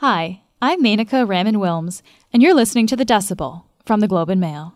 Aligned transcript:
Hi, 0.00 0.42
I'm 0.60 0.84
Menaka 0.84 1.26
Raman 1.26 1.54
Wilms, 1.54 2.02
and 2.30 2.42
you're 2.42 2.52
listening 2.52 2.86
to 2.88 2.96
The 2.96 3.04
Decibel 3.06 3.62
from 3.86 4.00
the 4.00 4.06
Globe 4.06 4.28
and 4.28 4.38
Mail. 4.38 4.74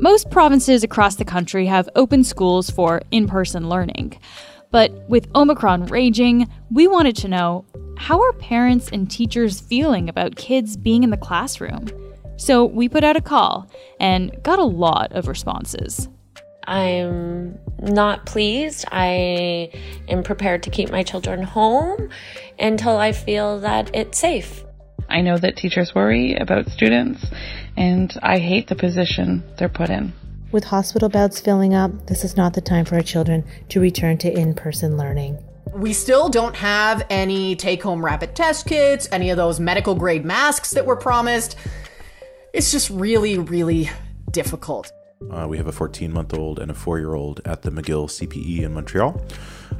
Most 0.00 0.28
provinces 0.28 0.82
across 0.82 1.14
the 1.14 1.24
country 1.24 1.66
have 1.66 1.88
open 1.94 2.24
schools 2.24 2.68
for 2.68 3.00
in 3.12 3.28
person 3.28 3.68
learning. 3.68 4.18
But 4.72 4.90
with 5.08 5.28
Omicron 5.36 5.86
raging, 5.86 6.48
we 6.68 6.88
wanted 6.88 7.14
to 7.18 7.28
know 7.28 7.64
how 7.96 8.20
are 8.20 8.32
parents 8.32 8.88
and 8.92 9.08
teachers 9.08 9.60
feeling 9.60 10.08
about 10.08 10.34
kids 10.34 10.76
being 10.76 11.04
in 11.04 11.10
the 11.10 11.16
classroom? 11.16 11.86
So 12.36 12.64
we 12.64 12.88
put 12.88 13.04
out 13.04 13.16
a 13.16 13.20
call 13.20 13.70
and 14.00 14.36
got 14.42 14.58
a 14.58 14.64
lot 14.64 15.12
of 15.12 15.28
responses. 15.28 16.08
I'm 16.68 17.58
not 17.80 18.26
pleased. 18.26 18.84
I 18.92 19.70
am 20.06 20.22
prepared 20.22 20.62
to 20.64 20.70
keep 20.70 20.90
my 20.90 21.02
children 21.02 21.42
home 21.42 22.10
until 22.58 22.98
I 22.98 23.12
feel 23.12 23.60
that 23.60 23.90
it's 23.94 24.18
safe. 24.18 24.64
I 25.08 25.22
know 25.22 25.38
that 25.38 25.56
teachers 25.56 25.94
worry 25.94 26.34
about 26.34 26.68
students, 26.68 27.24
and 27.74 28.12
I 28.22 28.38
hate 28.38 28.68
the 28.68 28.74
position 28.74 29.42
they're 29.56 29.70
put 29.70 29.88
in. 29.88 30.12
With 30.52 30.64
hospital 30.64 31.08
beds 31.08 31.40
filling 31.40 31.72
up, 31.72 32.06
this 32.06 32.22
is 32.22 32.36
not 32.36 32.52
the 32.52 32.60
time 32.60 32.84
for 32.84 32.96
our 32.96 33.02
children 33.02 33.44
to 33.70 33.80
return 33.80 34.18
to 34.18 34.30
in 34.30 34.52
person 34.52 34.98
learning. 34.98 35.38
We 35.72 35.94
still 35.94 36.28
don't 36.28 36.56
have 36.56 37.06
any 37.08 37.56
take 37.56 37.82
home 37.82 38.04
rapid 38.04 38.36
test 38.36 38.66
kits, 38.66 39.08
any 39.10 39.30
of 39.30 39.38
those 39.38 39.58
medical 39.58 39.94
grade 39.94 40.24
masks 40.24 40.72
that 40.72 40.84
were 40.84 40.96
promised. 40.96 41.56
It's 42.52 42.70
just 42.70 42.90
really, 42.90 43.38
really 43.38 43.88
difficult. 44.30 44.92
Uh, 45.30 45.46
we 45.48 45.56
have 45.56 45.66
a 45.66 45.72
14 45.72 46.12
month 46.12 46.32
old 46.32 46.58
and 46.58 46.70
a 46.70 46.74
four 46.74 46.98
year 46.98 47.14
old 47.14 47.40
at 47.44 47.62
the 47.62 47.70
McGill 47.70 48.06
CPE 48.06 48.62
in 48.62 48.72
Montreal. 48.72 49.20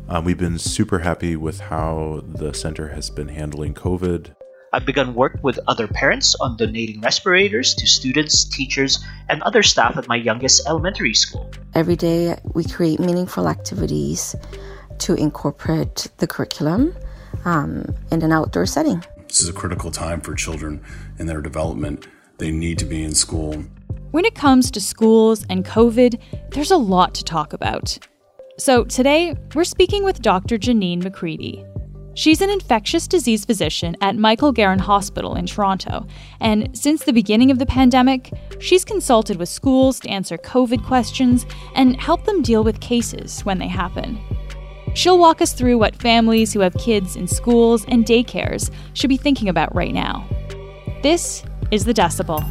Um, 0.08 0.24
we've 0.24 0.38
been 0.38 0.58
super 0.58 0.98
happy 0.98 1.36
with 1.36 1.60
how 1.60 2.22
the 2.26 2.52
center 2.52 2.88
has 2.88 3.08
been 3.08 3.28
handling 3.28 3.74
COVID. 3.74 4.34
I've 4.72 4.84
begun 4.84 5.14
work 5.14 5.38
with 5.42 5.58
other 5.66 5.86
parents 5.86 6.34
on 6.40 6.56
donating 6.56 7.00
respirators 7.00 7.74
to 7.74 7.86
students, 7.86 8.44
teachers, 8.44 9.02
and 9.30 9.42
other 9.42 9.62
staff 9.62 9.96
at 9.96 10.08
my 10.08 10.16
youngest 10.16 10.66
elementary 10.68 11.14
school. 11.14 11.50
Every 11.74 11.96
day, 11.96 12.36
we 12.52 12.64
create 12.64 13.00
meaningful 13.00 13.48
activities 13.48 14.36
to 14.98 15.14
incorporate 15.14 16.08
the 16.18 16.26
curriculum 16.26 16.94
um, 17.46 17.86
in 18.10 18.20
an 18.22 18.32
outdoor 18.32 18.66
setting. 18.66 19.02
This 19.28 19.40
is 19.40 19.48
a 19.48 19.54
critical 19.54 19.90
time 19.90 20.20
for 20.20 20.34
children 20.34 20.84
in 21.18 21.26
their 21.26 21.40
development. 21.40 22.06
They 22.38 22.52
need 22.52 22.78
to 22.78 22.84
be 22.84 23.02
in 23.02 23.14
school. 23.14 23.64
When 24.12 24.24
it 24.24 24.34
comes 24.34 24.70
to 24.70 24.80
schools 24.80 25.44
and 25.50 25.64
COVID, 25.64 26.18
there's 26.52 26.70
a 26.70 26.76
lot 26.76 27.14
to 27.16 27.24
talk 27.24 27.52
about. 27.52 27.98
So 28.58 28.84
today, 28.84 29.36
we're 29.54 29.64
speaking 29.64 30.04
with 30.04 30.22
Dr. 30.22 30.56
Janine 30.56 31.02
McCready. 31.02 31.64
She's 32.14 32.40
an 32.40 32.50
infectious 32.50 33.06
disease 33.06 33.44
physician 33.44 33.96
at 34.00 34.16
Michael 34.16 34.52
Garron 34.52 34.80
Hospital 34.80 35.36
in 35.36 35.46
Toronto, 35.46 36.06
and 36.40 36.76
since 36.76 37.04
the 37.04 37.12
beginning 37.12 37.52
of 37.52 37.60
the 37.60 37.66
pandemic, 37.66 38.32
she's 38.58 38.84
consulted 38.84 39.36
with 39.36 39.48
schools 39.48 40.00
to 40.00 40.08
answer 40.08 40.36
COVID 40.36 40.84
questions 40.84 41.46
and 41.76 42.00
help 42.00 42.24
them 42.24 42.42
deal 42.42 42.64
with 42.64 42.80
cases 42.80 43.44
when 43.44 43.58
they 43.58 43.68
happen. 43.68 44.18
She'll 44.94 45.18
walk 45.18 45.40
us 45.40 45.52
through 45.52 45.78
what 45.78 45.94
families 45.94 46.52
who 46.52 46.60
have 46.60 46.74
kids 46.74 47.14
in 47.14 47.28
schools 47.28 47.84
and 47.86 48.04
daycares 48.04 48.72
should 48.94 49.10
be 49.10 49.16
thinking 49.16 49.48
about 49.48 49.72
right 49.72 49.94
now. 49.94 50.28
This 51.04 51.44
is 51.70 51.84
The 51.84 51.94
Decibel. 51.94 52.44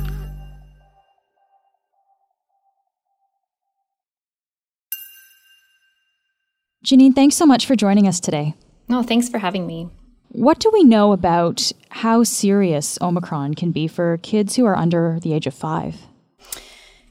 Janine, 6.86 7.14
thanks 7.14 7.36
so 7.36 7.46
much 7.46 7.66
for 7.66 7.76
joining 7.76 8.08
us 8.08 8.20
today. 8.20 8.54
No, 8.88 9.04
thanks 9.04 9.28
for 9.28 9.40
having 9.40 9.68
me. 9.68 9.90
What 10.30 10.60
do 10.60 10.70
we 10.72 10.84
know 10.84 11.12
about 11.12 11.72
how 11.90 12.24
serious 12.24 12.98
Omicron 13.02 13.56
can 13.56 13.72
be 13.72 13.88
for 13.88 14.18
kids 14.20 14.56
who 14.56 14.66
are 14.66 14.78
under 14.78 15.20
the 15.22 15.34
age 15.34 15.48
of 15.48 15.54
five? 15.54 15.96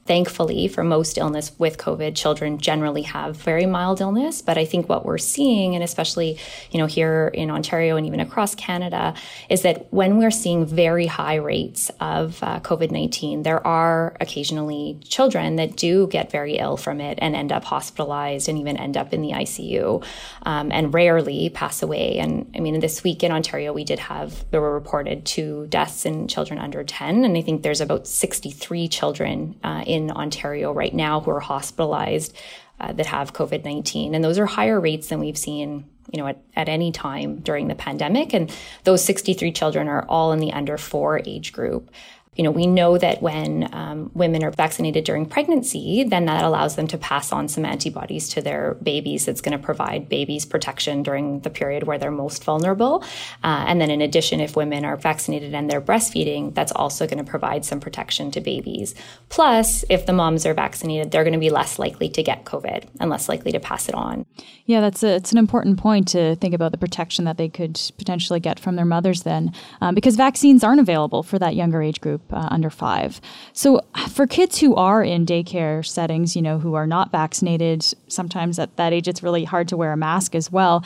Thankfully, 0.07 0.67
for 0.67 0.83
most 0.83 1.17
illness 1.17 1.51
with 1.57 1.77
COVID, 1.77 2.15
children 2.15 2.57
generally 2.57 3.03
have 3.03 3.35
very 3.35 3.65
mild 3.65 3.99
illness. 3.99 4.41
But 4.41 4.57
I 4.57 4.65
think 4.65 4.87
what 4.87 5.05
we're 5.05 5.17
seeing, 5.17 5.75
and 5.75 5.83
especially, 5.83 6.39
you 6.71 6.79
know, 6.79 6.85
here 6.85 7.27
in 7.33 7.51
Ontario 7.51 7.97
and 7.97 8.07
even 8.07 8.19
across 8.19 8.55
Canada, 8.55 9.13
is 9.49 9.61
that 9.63 9.91
when 9.91 10.17
we're 10.17 10.31
seeing 10.31 10.65
very 10.65 11.05
high 11.05 11.35
rates 11.35 11.91
of 11.99 12.41
uh, 12.41 12.59
COVID 12.61 12.91
19, 12.91 13.43
there 13.43 13.65
are 13.67 14.15
occasionally 14.21 14.97
children 15.03 15.57
that 15.57 15.75
do 15.75 16.07
get 16.07 16.31
very 16.31 16.57
ill 16.57 16.77
from 16.77 17.01
it 17.01 17.19
and 17.21 17.35
end 17.35 17.51
up 17.51 17.65
hospitalized 17.65 18.47
and 18.47 18.57
even 18.57 18.77
end 18.77 18.95
up 18.95 19.13
in 19.13 19.21
the 19.21 19.31
ICU 19.31 20.03
um, 20.43 20.71
and 20.71 20.93
rarely 20.93 21.49
pass 21.49 21.83
away. 21.83 22.17
And 22.17 22.49
I 22.55 22.59
mean, 22.59 22.79
this 22.79 23.03
week 23.03 23.23
in 23.23 23.31
Ontario, 23.31 23.73
we 23.73 23.83
did 23.83 23.99
have, 23.99 24.49
there 24.51 24.61
were 24.61 24.73
reported 24.73 25.25
two 25.25 25.67
deaths 25.67 26.05
in 26.05 26.27
children 26.27 26.59
under 26.59 26.83
10. 26.83 27.25
And 27.25 27.37
I 27.37 27.41
think 27.41 27.63
there's 27.63 27.81
about 27.81 28.07
63 28.07 28.87
children 28.87 29.59
uh, 29.63 29.83
in 29.85 29.96
in 29.97 30.11
Ontario 30.11 30.71
right 30.71 30.93
now 30.93 31.19
who 31.19 31.31
are 31.31 31.39
hospitalized 31.39 32.35
uh, 32.79 32.93
that 32.93 33.07
have 33.07 33.33
COVID 33.33 33.65
19. 33.65 34.15
And 34.15 34.23
those 34.23 34.39
are 34.39 34.45
higher 34.45 34.79
rates 34.79 35.09
than 35.09 35.19
we've 35.19 35.37
seen 35.37 35.85
you 36.11 36.21
know, 36.21 36.27
at, 36.27 36.41
at 36.55 36.69
any 36.69 36.91
time 36.91 37.39
during 37.39 37.67
the 37.67 37.75
pandemic. 37.75 38.33
And 38.33 38.53
those 38.83 39.03
63 39.03 39.51
children 39.51 39.87
are 39.87 40.05
all 40.07 40.31
in 40.31 40.39
the 40.39 40.53
under 40.53 40.77
four 40.77 41.21
age 41.25 41.51
group 41.51 41.91
you 42.37 42.43
know, 42.43 42.51
we 42.51 42.67
know 42.67 42.99
that 42.99 43.21
when 43.21 43.67
um, 43.73 44.11
women 44.13 44.43
are 44.43 44.51
vaccinated 44.51 45.03
during 45.03 45.25
pregnancy, 45.25 46.03
then 46.03 46.25
that 46.25 46.43
allows 46.43 46.75
them 46.75 46.87
to 46.87 46.97
pass 46.97 47.31
on 47.31 47.47
some 47.47 47.65
antibodies 47.65 48.29
to 48.29 48.41
their 48.41 48.75
babies. 48.75 49.25
That's 49.25 49.41
going 49.41 49.57
to 49.57 49.63
provide 49.63 50.07
babies 50.07 50.45
protection 50.45 51.01
during 51.01 51.39
the 51.39 51.49
period 51.49 51.83
where 51.83 51.97
they're 51.97 52.11
most 52.11 52.43
vulnerable. 52.43 53.03
Uh, 53.43 53.65
and 53.67 53.81
then, 53.81 53.89
in 53.89 54.01
addition, 54.01 54.39
if 54.39 54.55
women 54.55 54.85
are 54.85 54.95
vaccinated 54.95 55.55
and 55.55 55.67
they're 55.67 55.81
breastfeeding, 55.81 56.53
that's 56.53 56.71
also 56.71 57.07
going 57.07 57.17
to 57.17 57.29
provide 57.29 57.65
some 57.65 57.79
protection 57.79 58.29
to 58.31 58.39
babies. 58.39 58.93
Plus, 59.29 59.83
if 59.89 60.05
the 60.05 60.13
moms 60.13 60.45
are 60.45 60.53
vaccinated, 60.53 61.11
they're 61.11 61.23
going 61.23 61.33
to 61.33 61.39
be 61.39 61.49
less 61.49 61.79
likely 61.79 62.07
to 62.09 62.21
get 62.21 62.45
COVID 62.45 62.85
and 62.99 63.09
less 63.09 63.27
likely 63.27 63.51
to 63.51 63.59
pass 63.59 63.89
it 63.89 63.95
on. 63.95 64.27
Yeah, 64.65 64.81
that's 64.81 65.01
a, 65.01 65.15
it's 65.15 65.31
an 65.31 65.39
important 65.39 65.79
point 65.79 66.07
to 66.09 66.35
think 66.35 66.53
about 66.53 66.71
the 66.71 66.77
protection 66.77 67.25
that 67.25 67.37
they 67.37 67.49
could 67.49 67.81
potentially 67.97 68.39
get 68.39 68.59
from 68.59 68.75
their 68.75 68.85
mothers 68.85 69.23
then, 69.23 69.53
um, 69.81 69.95
because 69.95 70.15
vaccines 70.15 70.63
aren't 70.63 70.81
available 70.81 71.23
for 71.23 71.39
that 71.39 71.55
younger 71.55 71.81
age 71.81 71.99
group 71.99 72.26
uh, 72.31 72.47
under 72.51 72.69
five. 72.69 73.21
So 73.53 73.81
for 74.09 74.27
kids 74.27 74.59
who 74.59 74.75
are 74.75 75.03
in 75.03 75.25
daycare 75.25 75.85
settings, 75.85 76.35
you 76.35 76.41
know, 76.41 76.59
who 76.59 76.73
are 76.75 76.87
not 76.87 77.11
vaccinated, 77.11 77.85
sometimes 78.07 78.59
at 78.59 78.75
that 78.77 78.93
age 78.93 79.07
it's 79.07 79.23
really 79.23 79.43
hard 79.43 79.67
to 79.69 79.77
wear 79.77 79.91
a 79.91 79.97
mask 79.97 80.35
as 80.35 80.51
well. 80.51 80.83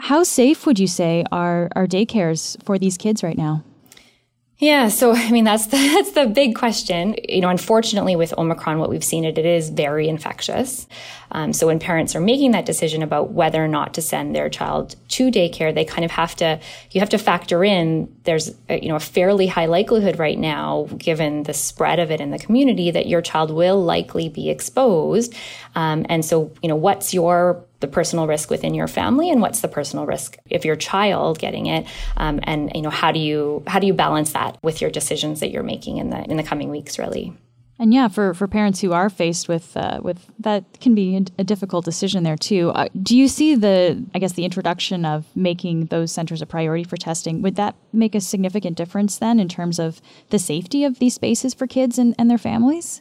How 0.00 0.22
safe 0.22 0.64
would 0.66 0.78
you 0.78 0.86
say 0.86 1.24
are, 1.32 1.68
are 1.74 1.86
daycares 1.86 2.62
for 2.62 2.78
these 2.78 2.96
kids 2.96 3.22
right 3.22 3.36
now? 3.36 3.64
Yeah, 4.60 4.88
so 4.88 5.12
I 5.14 5.30
mean 5.30 5.44
that's 5.44 5.66
the, 5.66 5.76
that's 5.94 6.12
the 6.12 6.26
big 6.26 6.54
question. 6.54 7.14
You 7.28 7.40
know, 7.40 7.48
unfortunately, 7.48 8.16
with 8.16 8.36
Omicron, 8.36 8.78
what 8.78 8.90
we've 8.90 9.04
seen 9.04 9.24
it 9.24 9.38
it 9.38 9.46
is 9.46 9.70
very 9.70 10.08
infectious. 10.08 10.86
Um, 11.30 11.52
so 11.52 11.66
when 11.66 11.78
parents 11.78 12.16
are 12.16 12.20
making 12.20 12.52
that 12.52 12.64
decision 12.64 13.02
about 13.02 13.30
whether 13.32 13.62
or 13.62 13.68
not 13.68 13.94
to 13.94 14.02
send 14.02 14.34
their 14.34 14.48
child 14.48 14.96
to 15.10 15.30
daycare, 15.30 15.74
they 15.74 15.84
kind 15.84 16.04
of 16.04 16.10
have 16.10 16.34
to 16.36 16.58
you 16.90 17.00
have 17.00 17.10
to 17.10 17.18
factor 17.18 17.62
in 17.64 18.12
there's 18.24 18.50
a, 18.68 18.80
you 18.80 18.88
know 18.88 18.96
a 18.96 19.00
fairly 19.00 19.46
high 19.46 19.66
likelihood 19.66 20.18
right 20.18 20.38
now, 20.38 20.88
given 20.96 21.44
the 21.44 21.54
spread 21.54 21.98
of 21.98 22.10
it 22.10 22.20
in 22.20 22.30
the 22.30 22.38
community, 22.38 22.90
that 22.90 23.06
your 23.06 23.22
child 23.22 23.50
will 23.50 23.82
likely 23.82 24.28
be 24.28 24.50
exposed. 24.50 25.34
Um, 25.74 26.04
and 26.08 26.24
so 26.24 26.52
you 26.62 26.68
know, 26.68 26.76
what's 26.76 27.14
your 27.14 27.64
the 27.80 27.86
personal 27.86 28.26
risk 28.26 28.50
within 28.50 28.74
your 28.74 28.88
family 28.88 29.30
and 29.30 29.40
what's 29.40 29.60
the 29.60 29.68
personal 29.68 30.06
risk 30.06 30.36
if 30.50 30.64
your 30.64 30.76
child 30.76 31.38
getting 31.38 31.66
it 31.66 31.86
um, 32.16 32.40
and 32.44 32.70
you 32.74 32.82
know 32.82 32.90
how 32.90 33.12
do 33.12 33.20
you 33.20 33.62
how 33.66 33.78
do 33.78 33.86
you 33.86 33.94
balance 33.94 34.32
that 34.32 34.58
with 34.62 34.80
your 34.80 34.90
decisions 34.90 35.40
that 35.40 35.50
you're 35.50 35.62
making 35.62 35.98
in 35.98 36.10
the 36.10 36.22
in 36.24 36.36
the 36.36 36.42
coming 36.42 36.70
weeks 36.70 36.98
really 36.98 37.32
and 37.80 37.94
yeah, 37.94 38.08
for, 38.08 38.34
for 38.34 38.48
parents 38.48 38.80
who 38.80 38.92
are 38.92 39.08
faced 39.08 39.48
with 39.48 39.76
uh, 39.76 40.00
with 40.02 40.30
that 40.40 40.80
can 40.80 40.94
be 40.94 41.24
a, 41.38 41.44
difficult 41.44 41.84
decision 41.84 42.24
there 42.24 42.36
too. 42.36 42.70
Uh, 42.70 42.88
do 43.00 43.16
you 43.16 43.28
see 43.28 43.54
the 43.54 44.04
I 44.14 44.18
guess 44.18 44.32
the 44.32 44.44
introduction 44.44 45.04
of 45.04 45.24
making 45.36 45.86
those 45.86 46.10
centers 46.10 46.42
a 46.42 46.46
priority 46.46 46.82
for 46.82 46.96
testing 46.96 47.40
would 47.42 47.54
that 47.54 47.76
make 47.92 48.16
a 48.16 48.20
significant 48.20 48.76
difference 48.76 49.18
then 49.18 49.38
in 49.38 49.48
terms 49.48 49.78
of 49.78 50.02
the 50.30 50.40
safety 50.40 50.84
of 50.84 50.98
these 50.98 51.14
spaces 51.14 51.54
for 51.54 51.66
kids 51.66 51.98
and, 51.98 52.16
and 52.18 52.28
their 52.28 52.38
families? 52.38 53.00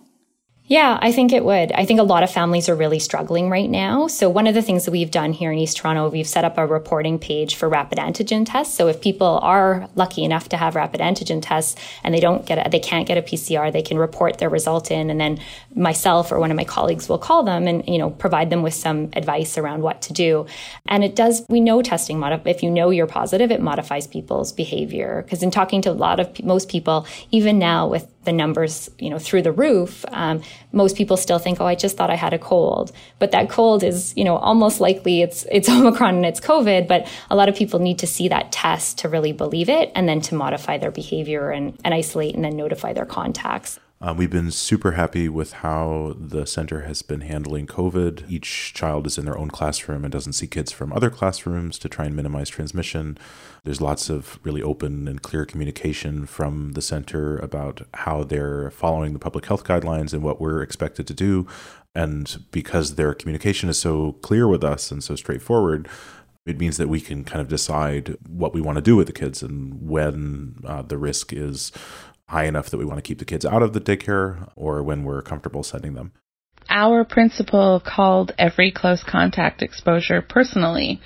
Yeah, 0.69 0.99
I 1.01 1.13
think 1.13 1.31
it 1.31 1.45
would. 1.45 1.71
I 1.71 1.85
think 1.85 2.01
a 2.01 2.03
lot 2.03 2.23
of 2.23 2.31
families 2.31 2.67
are 2.67 2.75
really 2.75 2.99
struggling 2.99 3.49
right 3.49 3.69
now. 3.69 4.07
So 4.07 4.29
one 4.29 4.47
of 4.47 4.53
the 4.53 4.61
things 4.61 4.83
that 4.83 4.91
we've 4.91 5.09
done 5.09 5.31
here 5.31 5.49
in 5.49 5.57
East 5.57 5.77
Toronto, 5.77 6.09
we've 6.09 6.27
set 6.27 6.43
up 6.43 6.57
a 6.57 6.67
reporting 6.67 7.19
page 7.19 7.55
for 7.55 7.69
rapid 7.69 7.99
antigen 7.99 8.45
tests. 8.45 8.75
So 8.75 8.89
if 8.89 8.99
people 8.99 9.39
are 9.41 9.87
lucky 9.95 10.25
enough 10.25 10.49
to 10.49 10.57
have 10.57 10.75
rapid 10.75 10.99
antigen 10.99 11.39
tests 11.41 11.77
and 12.03 12.13
they 12.13 12.19
don't 12.19 12.45
get 12.45 12.67
a, 12.67 12.69
they 12.69 12.81
can't 12.81 13.07
get 13.07 13.17
a 13.17 13.21
PCR, 13.21 13.71
they 13.71 13.81
can 13.81 13.97
report 13.97 14.39
their 14.39 14.49
result 14.49 14.91
in 14.91 15.09
and 15.09 15.21
then 15.21 15.39
myself 15.73 16.33
or 16.33 16.39
one 16.39 16.51
of 16.51 16.57
my 16.57 16.65
colleagues 16.65 17.07
will 17.07 17.17
call 17.17 17.43
them 17.43 17.65
and 17.65 17.87
you 17.87 17.97
know 17.97 18.09
provide 18.09 18.49
them 18.49 18.61
with 18.61 18.73
some 18.73 19.09
advice 19.13 19.57
around 19.57 19.83
what 19.83 20.01
to 20.01 20.11
do. 20.11 20.45
And 20.85 21.01
it 21.01 21.15
does 21.15 21.45
we 21.47 21.61
know 21.61 21.81
testing 21.81 22.17
modif- 22.17 22.45
if 22.45 22.61
you 22.61 22.69
know 22.69 22.89
you're 22.89 23.07
positive, 23.07 23.51
it 23.51 23.61
modifies 23.61 24.05
people's 24.05 24.51
behavior 24.51 25.21
because 25.23 25.41
in 25.43 25.49
talking 25.49 25.81
to 25.83 25.91
a 25.91 25.93
lot 25.93 26.19
of 26.19 26.43
most 26.43 26.67
people 26.67 27.07
even 27.31 27.57
now 27.57 27.87
with 27.87 28.05
the 28.27 28.33
numbers, 28.33 28.91
you 28.99 29.09
know, 29.09 29.17
through 29.17 29.41
the 29.41 29.53
roof, 29.53 30.03
um, 30.09 30.41
most 30.71 30.95
people 30.95 31.17
still 31.17 31.39
think, 31.39 31.59
oh, 31.61 31.65
I 31.65 31.75
just 31.75 31.97
thought 31.97 32.09
I 32.09 32.15
had 32.15 32.33
a 32.33 32.39
cold. 32.39 32.91
But 33.19 33.31
that 33.31 33.49
cold 33.49 33.83
is, 33.83 34.13
you 34.17 34.23
know, 34.23 34.37
almost 34.37 34.79
likely 34.79 35.21
it's 35.21 35.45
it's 35.51 35.69
Omicron 35.77 36.15
and 36.15 36.25
it's 36.25 36.39
COVID. 36.39 36.87
But 36.87 37.07
a 37.29 37.35
lot 37.35 37.49
of 37.49 37.55
people 37.55 37.79
need 37.79 37.99
to 37.99 38.07
see 38.07 38.27
that 38.27 38.51
test 38.51 38.99
to 38.99 39.09
really 39.09 39.31
believe 39.31 39.69
it, 39.69 39.91
and 39.95 40.07
then 40.07 40.21
to 40.21 40.35
modify 40.35 40.77
their 40.77 40.91
behavior 40.91 41.49
and, 41.49 41.79
and 41.83 41.93
isolate 41.93 42.35
and 42.35 42.43
then 42.43 42.55
notify 42.55 42.93
their 42.93 43.05
contacts. 43.05 43.79
Um, 43.99 44.17
we've 44.17 44.29
been 44.29 44.51
super 44.51 44.91
happy 44.91 45.27
with 45.27 45.53
how 45.53 46.15
the 46.19 46.45
center 46.45 46.81
has 46.81 47.01
been 47.01 47.21
handling 47.21 47.65
COVID. 47.65 48.29
Each 48.29 48.71
child 48.75 49.07
is 49.07 49.17
in 49.17 49.25
their 49.25 49.37
own 49.37 49.49
classroom 49.49 50.05
and 50.05 50.11
doesn't 50.11 50.33
see 50.33 50.45
kids 50.45 50.71
from 50.71 50.93
other 50.93 51.09
classrooms 51.09 51.79
to 51.79 51.89
try 51.89 52.05
and 52.05 52.15
minimize 52.15 52.47
transmission. 52.47 53.17
There's 53.63 53.81
lots 53.81 54.11
of 54.11 54.39
really 54.43 54.61
open 54.61 55.07
and 55.07 55.23
clear 55.23 55.47
communication 55.47 56.27
from 56.27 56.73
the 56.73 56.81
center 56.81 57.37
about 57.39 57.87
how 57.95 58.23
they're 58.23 58.69
following 58.69 59.13
the 59.13 59.19
public 59.19 59.47
health 59.47 59.63
guidelines 59.63 60.13
and 60.13 60.21
what 60.21 60.39
we're 60.39 60.61
expected 60.61 61.07
to 61.07 61.15
do. 61.15 61.47
And 61.95 62.45
because 62.51 62.95
their 62.95 63.15
communication 63.15 63.67
is 63.67 63.79
so 63.79 64.11
clear 64.21 64.47
with 64.47 64.63
us 64.63 64.91
and 64.91 65.03
so 65.03 65.15
straightforward, 65.15 65.87
it 66.45 66.59
means 66.59 66.77
that 66.77 66.87
we 66.87 67.01
can 67.01 67.23
kind 67.23 67.41
of 67.41 67.47
decide 67.47 68.15
what 68.27 68.53
we 68.53 68.61
want 68.61 68.77
to 68.77 68.81
do 68.81 68.95
with 68.95 69.07
the 69.07 69.13
kids 69.13 69.41
and 69.41 69.89
when 69.89 70.61
uh, 70.65 70.83
the 70.83 70.97
risk 70.99 71.33
is 71.33 71.71
high 72.29 72.45
enough 72.45 72.69
that 72.69 72.77
we 72.77 72.85
want 72.85 72.97
to 72.97 73.01
keep 73.01 73.19
the 73.19 73.25
kids 73.25 73.45
out 73.45 73.63
of 73.63 73.73
the 73.73 73.81
daycare 73.81 74.51
or 74.55 74.83
when 74.83 75.03
we're 75.03 75.21
comfortable 75.21 75.63
sending 75.63 75.93
them. 75.93 76.11
Our 76.69 77.05
principal 77.05 77.81
called 77.85 78.33
every 78.37 78.71
close 78.71 79.03
contact 79.03 79.61
exposure 79.61 80.21
personally 80.21 80.99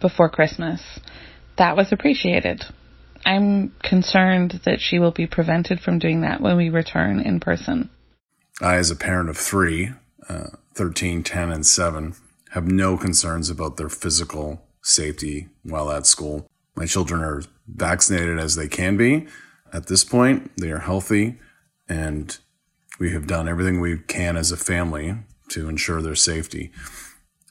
before 0.00 0.28
Christmas. 0.28 0.80
That 1.56 1.76
was 1.76 1.90
appreciated. 1.90 2.64
I'm 3.26 3.74
concerned 3.82 4.60
that 4.64 4.80
she 4.80 5.00
will 5.00 5.10
be 5.10 5.26
prevented 5.26 5.80
from 5.80 5.98
doing 5.98 6.20
that 6.20 6.40
when 6.40 6.56
we 6.56 6.70
return 6.70 7.20
in 7.20 7.40
person. 7.40 7.90
I, 8.60 8.76
as 8.76 8.90
a 8.90 8.96
parent 8.96 9.28
of 9.28 9.36
three, 9.36 9.90
uh, 10.28 10.48
13, 10.74 11.24
10, 11.24 11.50
and 11.50 11.66
7, 11.66 12.14
have 12.52 12.66
no 12.66 12.96
concerns 12.96 13.50
about 13.50 13.76
their 13.76 13.88
physical 13.88 14.62
safety 14.82 15.48
while 15.64 15.90
at 15.90 16.06
school. 16.06 16.48
My 16.76 16.86
children 16.86 17.20
are 17.20 17.42
vaccinated 17.66 18.38
as 18.38 18.54
they 18.54 18.68
can 18.68 18.96
be, 18.96 19.26
at 19.72 19.86
this 19.86 20.04
point, 20.04 20.50
they 20.56 20.70
are 20.70 20.80
healthy, 20.80 21.38
and 21.88 22.36
we 22.98 23.12
have 23.12 23.26
done 23.26 23.48
everything 23.48 23.80
we 23.80 23.98
can 23.98 24.36
as 24.36 24.52
a 24.52 24.56
family 24.56 25.16
to 25.50 25.68
ensure 25.68 26.02
their 26.02 26.14
safety. 26.14 26.70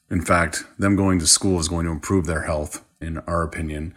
In 0.09 0.21
fact, 0.21 0.65
them 0.77 0.95
going 0.95 1.19
to 1.19 1.27
school 1.27 1.59
is 1.59 1.67
going 1.67 1.85
to 1.85 1.91
improve 1.91 2.25
their 2.25 2.43
health, 2.43 2.83
in 3.01 3.17
our 3.19 3.43
opinion, 3.43 3.93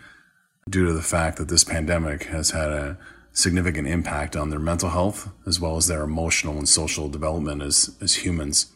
due 0.69 0.87
to 0.87 0.93
the 0.93 1.02
fact 1.02 1.37
that 1.38 1.49
this 1.49 1.64
pandemic 1.64 2.25
has 2.25 2.50
had 2.50 2.70
a 2.70 2.99
significant 3.32 3.87
impact 3.87 4.37
on 4.37 4.50
their 4.50 4.58
mental 4.58 4.90
health 4.90 5.31
as 5.46 5.61
well 5.61 5.76
as 5.76 5.87
their 5.87 6.02
emotional 6.02 6.58
and 6.58 6.69
social 6.69 7.08
development 7.08 7.62
as, 7.62 7.96
as 8.00 8.17
humans. 8.17 8.72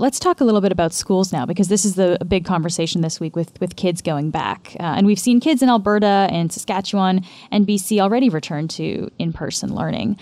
Let's 0.00 0.18
talk 0.18 0.40
a 0.40 0.44
little 0.44 0.62
bit 0.62 0.72
about 0.72 0.94
schools 0.94 1.30
now, 1.30 1.44
because 1.44 1.68
this 1.68 1.84
is 1.84 1.94
the 1.94 2.16
big 2.26 2.46
conversation 2.46 3.02
this 3.02 3.20
week 3.20 3.36
with, 3.36 3.60
with 3.60 3.76
kids 3.76 4.00
going 4.00 4.30
back. 4.30 4.74
Uh, 4.80 4.94
and 4.96 5.06
we've 5.06 5.18
seen 5.18 5.40
kids 5.40 5.60
in 5.60 5.68
Alberta 5.68 6.26
and 6.30 6.50
Saskatchewan 6.50 7.22
and 7.50 7.66
BC 7.66 8.00
already 8.00 8.30
return 8.30 8.66
to 8.68 9.10
in 9.18 9.30
person 9.30 9.74
learning. 9.74 10.16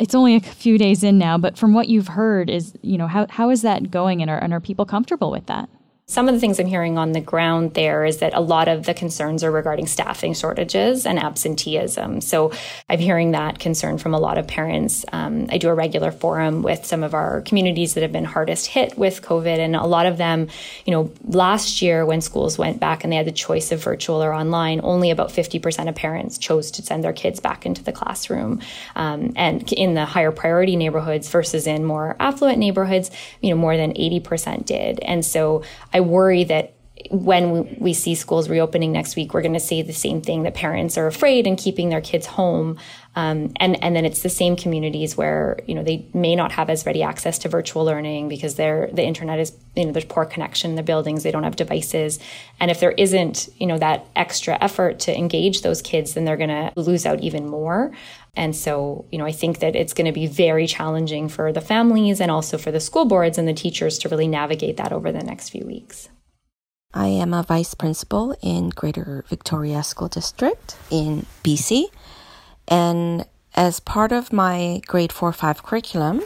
It's 0.00 0.16
only 0.16 0.34
a 0.34 0.40
few 0.40 0.78
days 0.78 1.04
in 1.04 1.16
now, 1.16 1.38
but 1.38 1.56
from 1.56 1.74
what 1.74 1.86
you've 1.86 2.08
heard, 2.08 2.50
is 2.50 2.74
you 2.82 2.98
know 2.98 3.06
how, 3.06 3.28
how 3.30 3.50
is 3.50 3.62
that 3.62 3.92
going, 3.92 4.20
and 4.20 4.28
are, 4.28 4.38
and 4.38 4.52
are 4.52 4.58
people 4.58 4.84
comfortable 4.84 5.30
with 5.30 5.46
that? 5.46 5.68
Some 6.08 6.28
of 6.28 6.34
the 6.34 6.40
things 6.40 6.58
I'm 6.58 6.66
hearing 6.66 6.98
on 6.98 7.12
the 7.12 7.20
ground 7.20 7.74
there 7.74 8.04
is 8.04 8.18
that 8.18 8.34
a 8.34 8.40
lot 8.40 8.66
of 8.66 8.84
the 8.84 8.92
concerns 8.92 9.44
are 9.44 9.52
regarding 9.52 9.86
staffing 9.86 10.34
shortages 10.34 11.06
and 11.06 11.16
absenteeism. 11.16 12.20
So 12.20 12.52
I'm 12.90 12.98
hearing 12.98 13.30
that 13.30 13.60
concern 13.60 13.98
from 13.98 14.12
a 14.12 14.18
lot 14.18 14.36
of 14.36 14.48
parents. 14.48 15.04
Um, 15.12 15.46
I 15.48 15.58
do 15.58 15.68
a 15.68 15.74
regular 15.74 16.10
forum 16.10 16.62
with 16.62 16.84
some 16.84 17.04
of 17.04 17.14
our 17.14 17.40
communities 17.42 17.94
that 17.94 18.02
have 18.02 18.10
been 18.10 18.24
hardest 18.24 18.66
hit 18.66 18.98
with 18.98 19.22
COVID, 19.22 19.58
and 19.58 19.76
a 19.76 19.86
lot 19.86 20.06
of 20.06 20.18
them, 20.18 20.48
you 20.84 20.92
know, 20.92 21.10
last 21.24 21.80
year 21.80 22.04
when 22.04 22.20
schools 22.20 22.58
went 22.58 22.80
back 22.80 23.04
and 23.04 23.12
they 23.12 23.16
had 23.16 23.26
the 23.26 23.32
choice 23.32 23.70
of 23.70 23.82
virtual 23.82 24.22
or 24.22 24.34
online, 24.34 24.80
only 24.82 25.10
about 25.12 25.30
50% 25.30 25.88
of 25.88 25.94
parents 25.94 26.36
chose 26.36 26.72
to 26.72 26.82
send 26.82 27.04
their 27.04 27.12
kids 27.12 27.38
back 27.38 27.64
into 27.64 27.82
the 27.82 27.92
classroom. 27.92 28.60
Um, 28.96 29.32
and 29.36 29.72
in 29.72 29.94
the 29.94 30.04
higher 30.04 30.32
priority 30.32 30.74
neighborhoods 30.74 31.28
versus 31.28 31.66
in 31.66 31.84
more 31.84 32.16
affluent 32.18 32.58
neighborhoods, 32.58 33.10
you 33.40 33.50
know, 33.50 33.56
more 33.56 33.76
than 33.76 33.94
80% 33.94 34.66
did. 34.66 34.98
And 35.00 35.24
so 35.24 35.62
I 35.94 36.01
worry 36.02 36.44
that 36.44 36.74
when 37.10 37.78
we 37.78 37.92
see 37.94 38.14
schools 38.14 38.48
reopening 38.48 38.92
next 38.92 39.16
week, 39.16 39.34
we're 39.34 39.42
going 39.42 39.54
to 39.54 39.60
say 39.60 39.82
the 39.82 39.92
same 39.92 40.20
thing 40.20 40.44
that 40.44 40.54
parents 40.54 40.96
are 40.96 41.06
afraid 41.06 41.46
and 41.46 41.58
keeping 41.58 41.88
their 41.88 42.00
kids 42.00 42.26
home. 42.26 42.78
Um, 43.14 43.52
and, 43.56 43.82
and 43.82 43.94
then 43.94 44.04
it's 44.04 44.22
the 44.22 44.30
same 44.30 44.56
communities 44.56 45.16
where, 45.16 45.58
you 45.66 45.74
know, 45.74 45.82
they 45.82 46.06
may 46.14 46.34
not 46.34 46.52
have 46.52 46.70
as 46.70 46.86
ready 46.86 47.02
access 47.02 47.38
to 47.40 47.48
virtual 47.48 47.84
learning 47.84 48.28
because 48.28 48.54
they're, 48.54 48.88
the 48.92 49.02
internet 49.02 49.38
is, 49.38 49.52
you 49.76 49.84
know, 49.84 49.92
there's 49.92 50.04
poor 50.04 50.24
connection 50.24 50.70
in 50.70 50.76
the 50.76 50.82
buildings. 50.82 51.22
They 51.22 51.30
don't 51.30 51.42
have 51.42 51.56
devices. 51.56 52.18
And 52.58 52.70
if 52.70 52.80
there 52.80 52.92
isn't, 52.92 53.48
you 53.58 53.66
know, 53.66 53.78
that 53.78 54.06
extra 54.16 54.56
effort 54.62 55.00
to 55.00 55.16
engage 55.16 55.60
those 55.62 55.82
kids, 55.82 56.14
then 56.14 56.24
they're 56.24 56.38
going 56.38 56.48
to 56.48 56.72
lose 56.76 57.04
out 57.04 57.20
even 57.20 57.48
more. 57.48 57.92
And 58.34 58.56
so, 58.56 59.04
you 59.10 59.18
know, 59.18 59.26
I 59.26 59.32
think 59.32 59.58
that 59.58 59.76
it's 59.76 59.92
going 59.92 60.06
to 60.06 60.12
be 60.12 60.26
very 60.26 60.66
challenging 60.66 61.28
for 61.28 61.52
the 61.52 61.60
families 61.60 62.20
and 62.20 62.30
also 62.30 62.56
for 62.56 62.70
the 62.70 62.80
school 62.80 63.04
boards 63.04 63.36
and 63.36 63.46
the 63.46 63.52
teachers 63.52 63.98
to 63.98 64.08
really 64.08 64.28
navigate 64.28 64.78
that 64.78 64.92
over 64.92 65.12
the 65.12 65.22
next 65.22 65.50
few 65.50 65.66
weeks. 65.66 66.08
I 66.94 67.08
am 67.08 67.32
a 67.34 67.42
vice 67.42 67.74
principal 67.74 68.34
in 68.42 68.70
Greater 68.70 69.24
Victoria 69.28 69.82
School 69.82 70.08
District 70.08 70.76
in 70.90 71.26
BC. 71.44 71.86
And 72.68 73.26
as 73.54 73.80
part 73.80 74.12
of 74.12 74.32
my 74.32 74.80
grade 74.86 75.12
4 75.12 75.32
5 75.32 75.62
curriculum, 75.62 76.22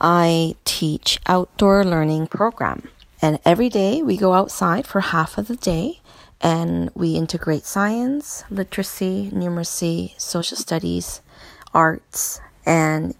I 0.00 0.54
teach 0.64 1.18
outdoor 1.26 1.84
learning 1.84 2.28
program. 2.28 2.88
And 3.20 3.38
every 3.44 3.68
day 3.68 4.02
we 4.02 4.16
go 4.16 4.32
outside 4.32 4.86
for 4.86 5.00
half 5.00 5.38
of 5.38 5.48
the 5.48 5.56
day 5.56 6.00
and 6.40 6.90
we 6.94 7.16
integrate 7.16 7.64
science, 7.64 8.44
literacy, 8.48 9.30
numeracy, 9.34 10.18
social 10.20 10.56
studies, 10.56 11.20
arts, 11.74 12.40
and 12.66 13.14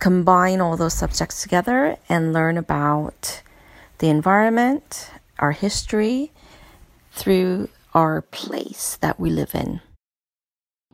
combine 0.00 0.60
all 0.60 0.76
those 0.76 0.94
subjects 0.94 1.42
together 1.42 1.96
and 2.08 2.32
learn 2.32 2.58
about 2.58 3.42
the 3.98 4.08
environment, 4.08 5.10
our 5.38 5.52
history, 5.52 6.32
through 7.12 7.68
our 7.94 8.22
place 8.22 8.98
that 9.00 9.20
we 9.20 9.30
live 9.30 9.54
in. 9.54 9.80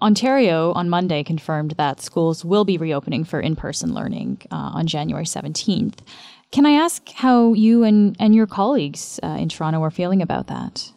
Ontario 0.00 0.72
on 0.72 0.88
Monday 0.88 1.25
confirmed 1.25 1.72
that 1.72 2.00
schools 2.00 2.44
will 2.44 2.64
be 2.64 2.78
reopening 2.78 3.25
for 3.25 3.40
in 3.40 3.56
person 3.56 3.94
learning 3.94 4.40
uh, 4.50 4.70
on 4.75 4.87
January 4.87 5.25
17th. 5.25 5.99
Can 6.52 6.64
I 6.66 6.72
ask 6.72 7.08
how 7.10 7.52
you 7.52 7.82
and, 7.82 8.16
and 8.20 8.34
your 8.34 8.46
colleagues 8.46 9.19
uh, 9.22 9.37
in 9.40 9.49
Toronto 9.49 9.82
are 9.82 9.90
feeling 9.90 10.22
about 10.22 10.46
that? 10.46 10.93